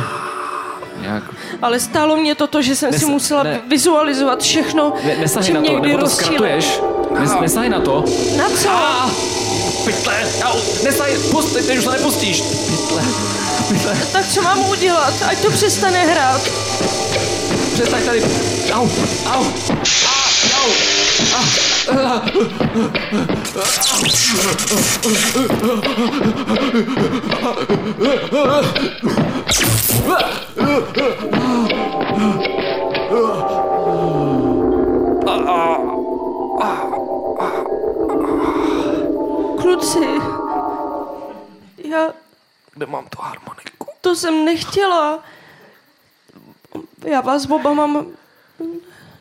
[1.01, 1.23] Nějak...
[1.63, 3.61] Ale stálo mě to, to že jsem si Nes- musela ne.
[3.69, 6.81] vizualizovat všechno, Ne, nesahej na to, nebo to zkratuješ.
[7.21, 8.05] Nes, nesahej na to.
[8.37, 8.71] Na co?
[8.71, 9.11] A!
[9.85, 10.15] Pytle!
[10.45, 10.61] Au!
[10.85, 11.19] Nesahej!
[11.31, 12.41] Pust, teď, už to nepustíš!
[12.43, 13.05] Pytle!
[13.69, 13.97] Pytle!
[14.13, 15.15] Tak co mám udělat?
[15.29, 16.41] Ať to přestane hrát.
[17.75, 18.23] Přestaň tady!
[18.73, 18.89] Au!
[19.27, 19.45] Au!
[20.07, 20.29] A,
[20.65, 20.71] au!
[21.89, 22.21] Kluci,
[41.85, 42.13] já
[42.75, 43.87] Kde mám tu harmoniku?
[44.01, 45.23] to jsem nechtěla.
[47.05, 48.07] Já vás oba mám...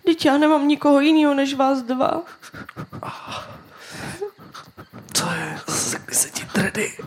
[0.07, 2.21] Teď já nemám nikoho jiného než vás dva.
[5.13, 5.59] Co je?
[5.67, 6.97] Zasekli se ti dredy.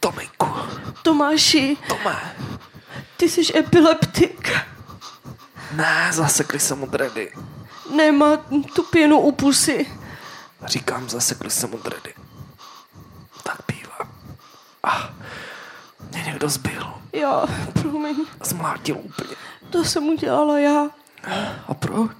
[0.00, 0.46] Tomiku,
[1.02, 2.36] Tomáši, Tome.
[3.16, 4.52] ty jsi epileptik.
[5.72, 7.32] Ne, zasekli se mu dredy.
[7.96, 8.36] Nemá
[8.74, 9.86] tu pěnu u pusy.
[10.64, 12.14] Říkám, zasekli se mu dredy.
[13.42, 13.98] Tak bývá.
[14.82, 15.10] A
[16.10, 16.94] mě někdo zbil.
[17.12, 19.36] Já, promiň, Zmlátil úplně.
[19.72, 20.90] To jsem udělala já.
[21.68, 22.16] A proč?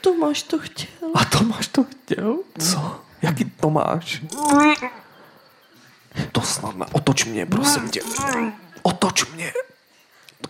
[0.00, 1.08] Tomáš to chtěl.
[1.14, 2.36] A Tomáš to chtěl?
[2.58, 3.00] Co?
[3.22, 4.22] Jaký Tomáš?
[6.32, 6.86] To snad ne.
[6.92, 8.00] Otoč mě, prosím tě.
[8.82, 9.52] Otoč mě.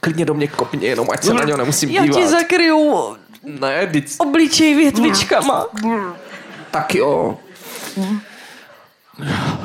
[0.00, 2.16] Klidně do mě kopně, jenom ať se na něho nemusím Já dívat.
[2.16, 5.66] ti zakryju Ne, teď obličej větvičkama.
[6.70, 7.38] tak jo.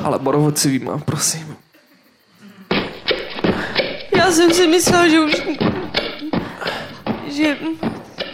[0.04, 1.49] Ale borovocivýma, prosím.
[4.30, 5.42] Já jsem si myslela, že už...
[7.26, 7.58] Že...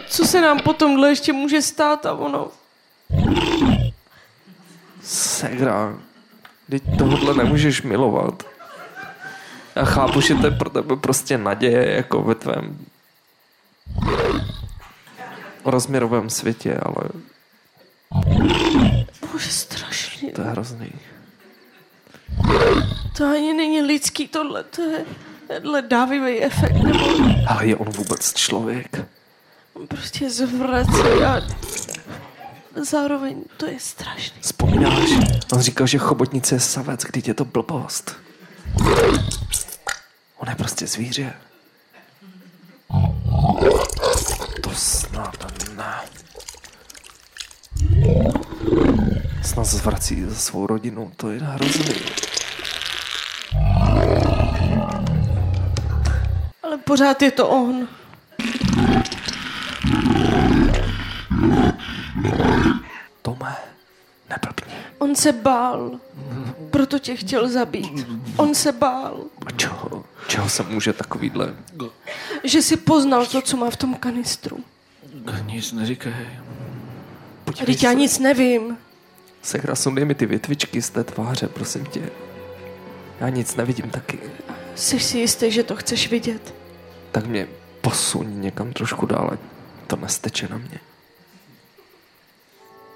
[0.07, 2.47] Co se nám potom ještě může stát a ono...
[5.03, 5.99] Segra,
[6.69, 8.43] teď tohle nemůžeš milovat.
[9.75, 12.85] Já chápu, že to je pro tebe prostě naděje, jako ve tvém
[15.65, 17.09] rozměrovém světě, ale
[19.31, 20.31] Bože, strašně.
[20.31, 20.91] to je hrozný.
[23.17, 25.05] To ani není lidský tohle, to je...
[25.47, 27.05] Tenhle dávivý efekt, nebo
[27.47, 28.97] Ale je on vůbec člověk?
[29.73, 31.41] on prostě zvrací a...
[32.89, 34.41] Zároveň to je strašný.
[34.41, 35.09] Vzpomínáš?
[35.53, 38.15] On říkal, že chobotnice je savec, když je to blbost.
[40.37, 41.33] On je prostě zvíře.
[44.63, 45.45] To snad
[45.75, 45.95] ne.
[49.43, 51.95] Snad zvrací za svou rodinu, to je hrozný.
[56.83, 57.87] Pořád je to on.
[63.21, 63.55] Tome,
[64.29, 64.73] neblbni.
[64.97, 65.99] On se bál.
[66.71, 68.07] Proto tě chtěl zabít.
[68.37, 69.23] On se bál.
[69.45, 71.53] A čeho, čeho se může takovýhle...
[72.43, 74.57] Že si poznal to, co má v tom kanistru.
[75.45, 76.13] Nic neříkej.
[77.45, 77.95] Podívej Teď já se.
[77.95, 78.77] nic nevím.
[79.41, 82.09] Sekra, sundej mi ty větvičky z té tváře, prosím tě.
[83.19, 84.19] Já nic nevidím taky.
[84.75, 86.53] Jsi si jistý, že to chceš vidět?
[87.17, 87.47] Tak mě
[87.81, 89.39] posuň někam trošku dál, ať
[89.87, 90.79] to nesteče na mě.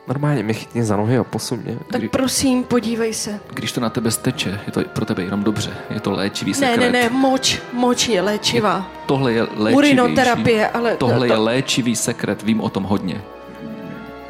[0.07, 1.77] Normálně mě chytni za nohy a posuň mě.
[1.91, 3.39] Tak prosím, podívej se.
[3.53, 5.73] Když to na tebe steče, je to pro tebe jenom dobře.
[5.89, 6.77] Je to léčivý Ne, sekret.
[6.77, 7.61] ne, ne, moč.
[7.73, 8.91] Moč je léčivá.
[9.05, 9.75] Tohle je léčivější.
[9.75, 10.97] Urinoterapie, ale...
[10.97, 13.21] Tohle to, je léčivý sekret, vím o tom hodně.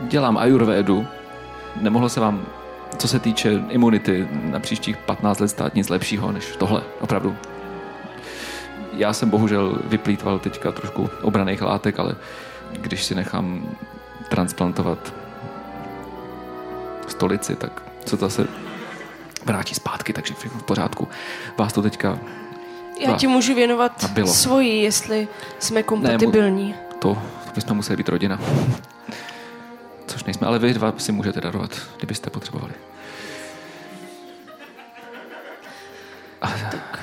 [0.01, 1.07] Dělám ajurvédu,
[1.81, 2.45] nemohlo se vám,
[2.97, 7.35] co se týče imunity, na příštích 15 let stát nic lepšího než tohle, opravdu.
[8.93, 12.15] Já jsem bohužel vyplýtval teďka trošku obraných látek, ale
[12.71, 13.75] když si nechám
[14.29, 15.13] transplantovat
[17.07, 18.47] stolici, tak se to zase
[19.45, 21.07] vrátí zpátky, takže všechno v pořádku.
[21.57, 22.19] Vás to teďka
[22.99, 24.27] Já ti můžu věnovat A bylo.
[24.27, 25.27] svoji, jestli
[25.59, 26.75] jsme kompatibilní.
[26.99, 27.15] To,
[27.45, 28.39] to bychom museli být rodina.
[30.07, 32.73] Což nejsme, ale vy dva si můžete darovat, kdybyste potřebovali.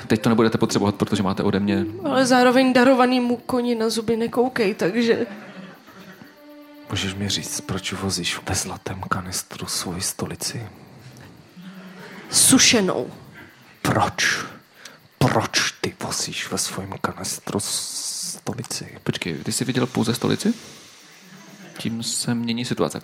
[0.09, 1.85] Teď to nebudete potřebovat, protože máte ode mě...
[2.03, 5.27] Ale zároveň darovanýmu koni na zuby nekoukej, takže...
[6.89, 10.67] Můžeš mi říct, proč vozíš ve zlatém kanistru svoji stolici?
[12.31, 13.11] Sušenou.
[13.81, 14.45] Proč?
[15.17, 18.97] Proč ty vozíš ve svém kanistru stolici?
[19.03, 20.53] Počkej, ty jsi viděl pouze stolici?
[21.77, 23.01] Tím se mění situace.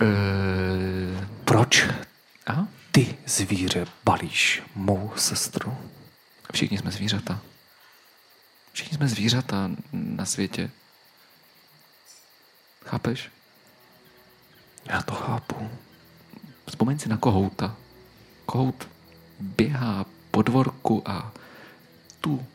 [0.00, 1.28] Eee...
[1.44, 1.86] Proč
[2.46, 2.68] Aha.
[2.92, 5.76] ty zvíře balíš mou sestru?
[6.52, 7.40] Všichni jsme zvířata.
[8.72, 10.70] Všichni jsme zvířata na světě.
[12.84, 13.30] Chápeš?
[14.84, 15.70] Já to chápu.
[16.66, 17.76] Vzpomeň si na kohouta.
[18.46, 18.88] Kohout
[19.40, 21.32] běhá po dvorku a
[22.20, 22.46] tu,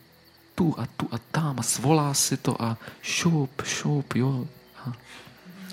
[0.55, 4.47] tu a tu a tam a svolá si to a šup, šup, jo.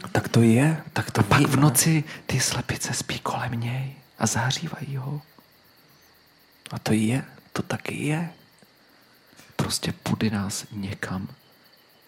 [0.02, 1.48] A Tak to je, tak to pak vím.
[1.48, 5.22] v noci ty slepice spí kolem něj a zahřívají ho.
[6.70, 7.24] A to je,
[7.56, 8.32] to taky je.
[9.56, 11.28] Prostě pudy nás někam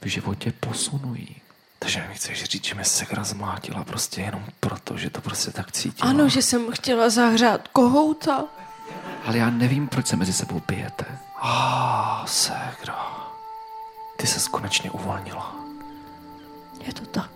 [0.00, 1.36] v životě posunují.
[1.78, 5.72] Takže mi chceš říct, že mě segra zmlátila prostě jenom proto, že to prostě tak
[5.72, 6.10] cítila.
[6.10, 8.44] Ano, že jsem chtěla zahřát kohouta.
[9.24, 11.18] Ale já nevím, proč se mezi sebou bijete.
[11.40, 13.26] A segra.
[14.16, 15.56] Ty se konečně uvolnila.
[16.86, 17.30] Je to tak.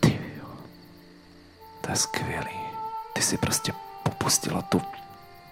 [0.00, 0.48] Ty jo.
[1.80, 2.60] To je skvělý.
[3.12, 4.82] Ty si prostě popustila tu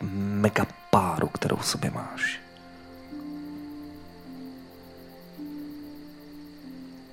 [0.02, 2.40] mega páru, kterou v sobě máš.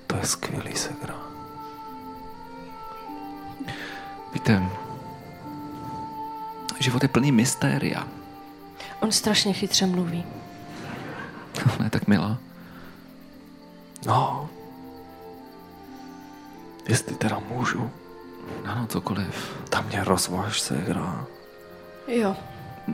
[0.06, 1.14] To je skvělý segra.
[4.34, 4.62] Víte,
[6.80, 8.08] život je plný mystéria.
[9.00, 10.24] On strašně chytře mluví.
[11.76, 12.38] Ona je tak milá.
[14.06, 14.48] No.
[16.88, 17.90] Jestli teda můžu,
[18.64, 19.56] Ano, cokoliv.
[19.68, 21.26] tam mě rozváž segra.
[22.06, 22.36] Jo,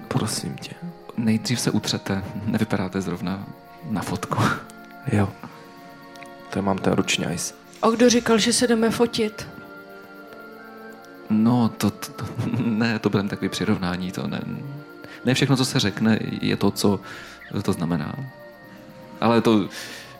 [0.09, 0.71] Prosím tě.
[1.17, 2.25] Nejdřív se utřete.
[2.47, 3.47] Nevypadáte zrovna
[3.91, 4.43] na fotku.
[5.13, 5.29] Jo.
[6.51, 7.55] To mám ten ručňajs.
[7.83, 9.49] a kdo říkal, že se jdeme fotit?
[11.31, 12.25] No, to, to, to
[12.65, 14.13] ne, to bylo takový přirovnání.
[14.13, 14.41] To ne,
[15.25, 17.01] ne všechno, co se řekne, je to, co
[17.63, 18.15] to znamená.
[19.21, 19.69] Ale to,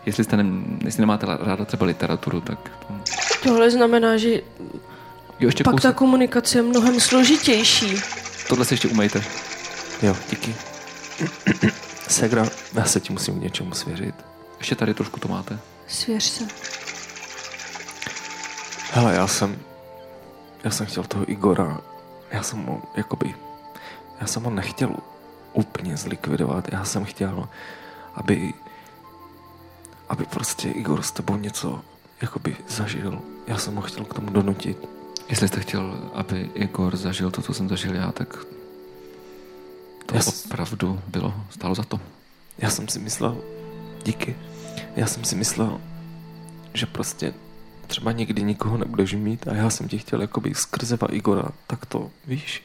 [0.07, 0.45] jestli, jste ne,
[0.85, 2.59] jestli nemáte ráda třeba literaturu, tak
[2.89, 2.95] to,
[3.43, 4.31] Tohle znamená, že
[5.41, 7.95] jo, ještě pak kousek, ta komunikace je mnohem složitější.
[8.49, 9.25] tohle si ještě umejte.
[10.03, 10.55] Jo, díky.
[12.09, 14.15] Segra, já se ti musím k něčemu svěřit.
[14.59, 15.59] Ještě tady trošku to máte.
[15.89, 16.45] Svěř se.
[18.93, 19.59] Hele, já jsem,
[20.65, 21.81] já jsem chtěl toho Igora,
[22.31, 23.35] já jsem ho, jakoby,
[24.21, 24.97] já jsem ho nechtěl
[25.53, 27.49] úplně zlikvidovat, já jsem chtěl,
[28.15, 28.55] aby,
[30.09, 31.81] aby prostě Igor s tebou něco,
[32.23, 33.23] jakoby, zažil.
[33.47, 34.89] Já jsem ho chtěl k tomu donutit.
[35.29, 38.37] Jestli jste chtěl, aby Igor zažil to, co jsem zažil já, tak
[40.07, 42.01] to Jas- opravdu bylo, stálo za to.
[42.59, 43.37] Já jsem si myslel,
[44.05, 44.37] díky,
[44.97, 45.81] já jsem si myslel,
[46.75, 47.35] že prostě
[47.87, 52.11] třeba někdy nikoho nebudeš mít a já jsem ti chtěl jakoby skrze Igora, tak to,
[52.27, 52.63] víš,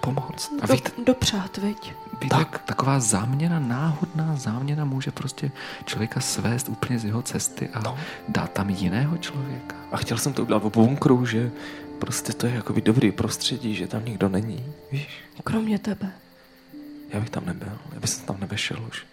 [0.00, 0.52] pomoct.
[0.62, 1.92] A Do, víte- dopřát, veď?
[2.22, 2.58] Víte, tak.
[2.66, 5.50] taková záměna, náhodná záměna může prostě
[5.84, 7.98] člověka svést úplně z jeho cesty a No.
[8.28, 9.76] dát tam jiného člověka.
[9.92, 11.50] A chtěl jsem to udělat v bunkru, že
[11.98, 15.08] prostě to je jakoby dobrý prostředí, že tam nikdo není, víš.
[15.44, 16.10] Kromě tebe.
[17.16, 19.06] Já bych tam nebyl, já bych tam nevešel už.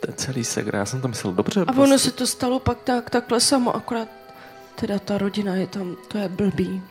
[0.00, 1.64] To je celý segra, já jsem to myslel dobře.
[1.66, 4.08] A ono se to stalo pak tak, takhle samo, akorát
[4.74, 6.82] teda ta rodina je tam, to je blbý.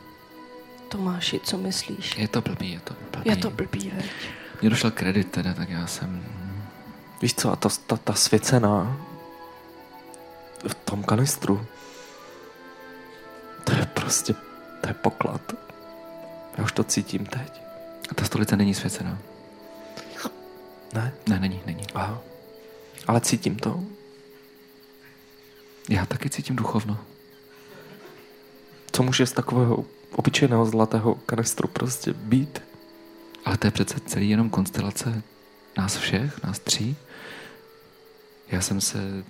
[0.90, 2.18] Tomáši, co myslíš?
[2.18, 3.30] Je to blbý, je to blbý.
[3.30, 4.06] Je to blbý, veď?
[4.62, 6.26] Mně došel kredit teda, tak já jsem...
[7.22, 8.98] Víš co, a ta, ta, ta svěcená
[10.68, 11.66] v tom kanistru,
[13.64, 14.34] to je prostě,
[14.82, 15.42] to je poklad.
[16.58, 17.65] Já už to cítím teď.
[18.10, 19.18] A ta stolice není svěcená.
[20.94, 21.14] Ne?
[21.30, 21.84] Ne, není, není.
[21.94, 22.22] Aha.
[23.08, 23.84] Ale cítím to.
[25.90, 26.98] Já taky cítím duchovno.
[28.92, 32.62] Co může z takového obyčejného zlatého kanistru prostě být?
[33.46, 35.24] Ale to je přece celý jenom konstelace
[35.78, 36.96] nás všech, nás tří.
[38.48, 39.24] Já jsem se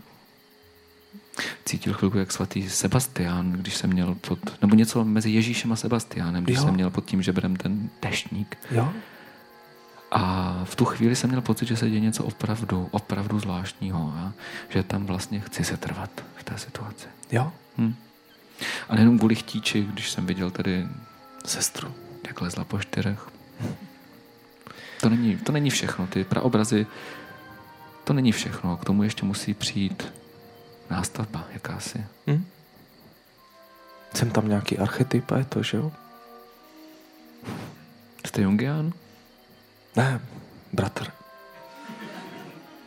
[1.66, 6.44] cítil chvilku jak svatý Sebastián, když jsem měl pod, nebo něco mezi Ježíšem a Sebastiánem,
[6.44, 6.64] když Jo.
[6.64, 8.58] jsem měl pod tím žebrem ten deštník.
[8.72, 8.94] Jo?
[10.12, 14.34] A v tu chvíli jsem měl pocit, že se děje něco opravdu, opravdu zvláštního a
[14.70, 17.08] že tam vlastně chci se trvat v té situaci.
[17.32, 17.52] Jo?
[17.78, 17.96] Hm.
[18.90, 20.88] A nejenom kvůli chtíči, když jsem viděl tady,
[21.46, 21.94] Sestru.
[22.28, 23.28] jak lezla po čtyřech.
[25.02, 26.88] To není, to není všechno, ty praobrazy,
[28.04, 30.14] to není všechno, k tomu ještě musí přijít
[30.90, 32.06] nástavba jakási.
[32.28, 32.46] Hm?
[34.14, 35.92] Jsem tam nějaký archetyp a je to, že jo?
[38.26, 38.94] Jste Jungian?
[39.96, 40.20] Ne,
[40.74, 41.12] bratr.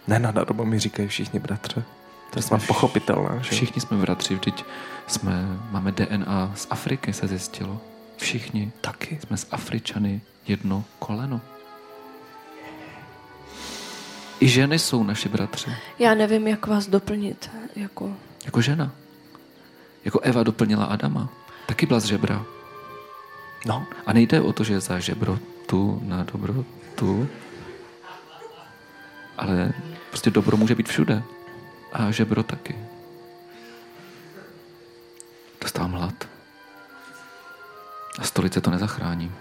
[0.06, 1.84] Ne, na dobu mi říkají všichni bratře.
[2.30, 3.50] To je snad pochopitelné, že?
[3.50, 4.64] Všichni jsme bratři, vždyť
[5.06, 7.80] jsme, máme DNA z Afriky, se zjistilo.
[8.16, 9.18] Všichni Taky.
[9.26, 11.40] jsme z Afričany jedno koleno.
[14.40, 15.70] I ženy jsou naši bratři.
[15.98, 17.50] Já nevím, jak vás doplnit.
[17.76, 18.92] Jako, Jako žena.
[20.04, 21.28] Jako Eva doplnila Adama.
[21.66, 22.44] Taky byla z žebra.
[23.66, 26.64] No, A nejde o to, že je za žebro tu na dobro
[26.94, 27.28] tu.
[29.38, 29.72] Ale
[30.10, 31.22] prostě dobro může být všude.
[31.92, 32.76] A žebro taky.
[35.60, 36.28] Dostávám hlad.
[38.18, 39.32] A stolice to nezachrání.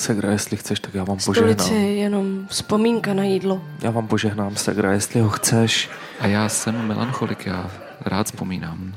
[0.00, 1.82] Segra, jestli chceš, tak já vám stolice požehnám.
[1.82, 3.62] je jenom vzpomínka na jídlo.
[3.82, 5.90] Já vám požehnám, Segra, jestli ho chceš.
[6.20, 7.70] A já jsem melancholik, já
[8.00, 8.94] rád vzpomínám.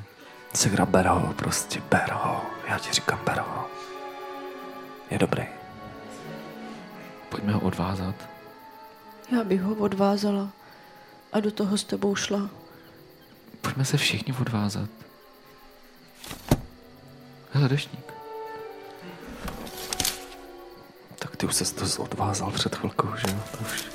[0.53, 2.41] Segra, ber ho, prostě ber ho.
[2.69, 3.67] Já ti říkám, ber ho.
[5.11, 5.43] Je dobrý.
[7.29, 8.15] Pojďme ho odvázat.
[9.31, 10.49] Já bych ho odvázala,
[11.33, 12.49] a do toho s tebou šla.
[13.61, 14.89] Pojďme se všichni odvázat.
[17.51, 18.12] Hele, deštník.
[21.23, 23.39] Tak ty už se to odvázal před chvilkou, že jo?
[23.51, 23.85] To už...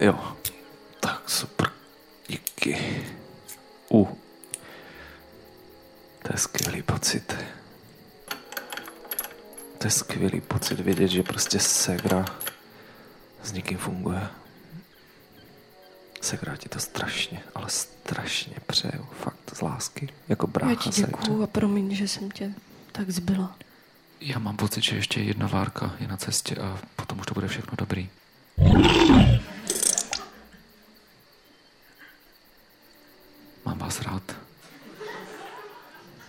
[0.00, 0.36] Jo,
[1.00, 1.70] tak super.
[2.28, 3.04] Díky.
[3.90, 4.18] U.
[6.22, 7.36] To je skvělý pocit.
[9.78, 12.24] To je skvělý pocit vědět, že prostě Segra
[13.42, 14.28] s někým funguje.
[16.22, 19.06] Segra ti to strašně, ale strašně přeju.
[19.20, 20.08] Fakt z lásky.
[20.28, 22.52] Jako brácha Já ti děkuju a promiň, že jsem tě
[22.92, 23.56] tak zbyla.
[24.20, 27.48] Já mám pocit, že ještě jedna várka je na cestě a potom už to bude
[27.48, 28.08] všechno dobrý.
[33.64, 34.36] Mám vás rád.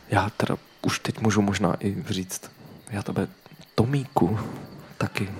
[0.10, 2.52] Já teda už teď můžu možná i říct,
[2.90, 3.28] já tebe
[3.76, 4.40] Tomíku
[4.98, 5.32] taky.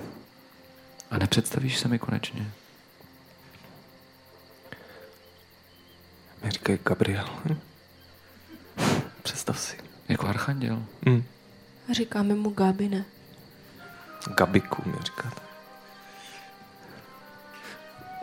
[1.12, 2.52] A nepředstavíš se mi konečně?
[6.44, 7.30] Mi říkají Gabriel.
[9.24, 9.78] Představ si.
[10.10, 10.84] Jako archanděl?
[11.10, 11.24] Hm.
[11.90, 13.06] A říkáme mu Gábine.
[14.38, 15.42] Gabiku mi říkáte.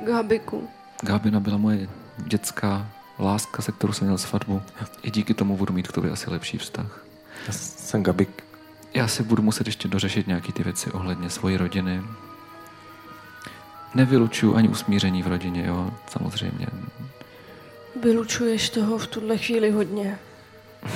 [0.06, 0.68] Gábiku.
[1.02, 4.62] Gábina byla moje dětská láska, se kterou jsem měl svatbu.
[5.02, 7.04] I díky tomu budu mít k tobě asi lepší vztah.
[7.46, 8.44] Já jsem Gabik.
[8.94, 12.02] Já si budu muset ještě dořešit nějaký ty věci ohledně svojí rodiny.
[13.94, 16.66] Nevylučuju ani usmíření v rodině, jo, samozřejmě.
[18.02, 20.18] Vylučuješ toho v tuhle chvíli hodně.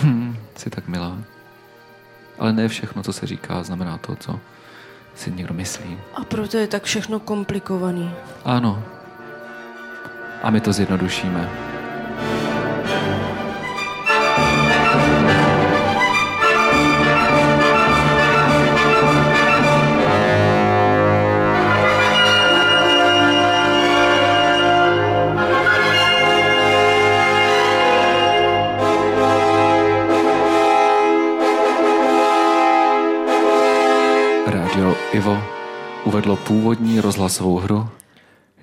[0.03, 1.19] Hm, jsi tak milá.
[2.39, 4.41] Ale ne všechno, co se říká, znamená to, co
[5.15, 5.99] si někdo myslí.
[6.15, 8.11] A proto je tak všechno komplikovaný.
[8.45, 8.85] Ano.
[10.43, 11.74] A my to zjednodušíme.
[35.15, 35.43] Rádio Ivo
[36.05, 37.89] uvedlo původní rozhlasovou hru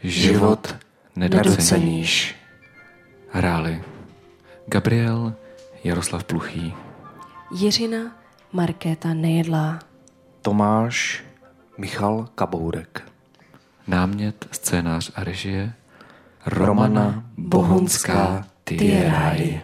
[0.03, 0.75] Život
[1.15, 2.35] nedoceníš.
[3.29, 3.83] Hráli
[4.67, 5.33] Gabriel
[5.83, 6.73] Jaroslav Pluchý,
[7.55, 7.97] Jiřina
[8.53, 9.79] Markéta Nejedlá.
[10.41, 11.23] Tomáš
[11.77, 13.03] Michal Kabourek.
[13.87, 15.73] námět, scénář a režie
[16.45, 19.61] Romana Bohunská Tieraj.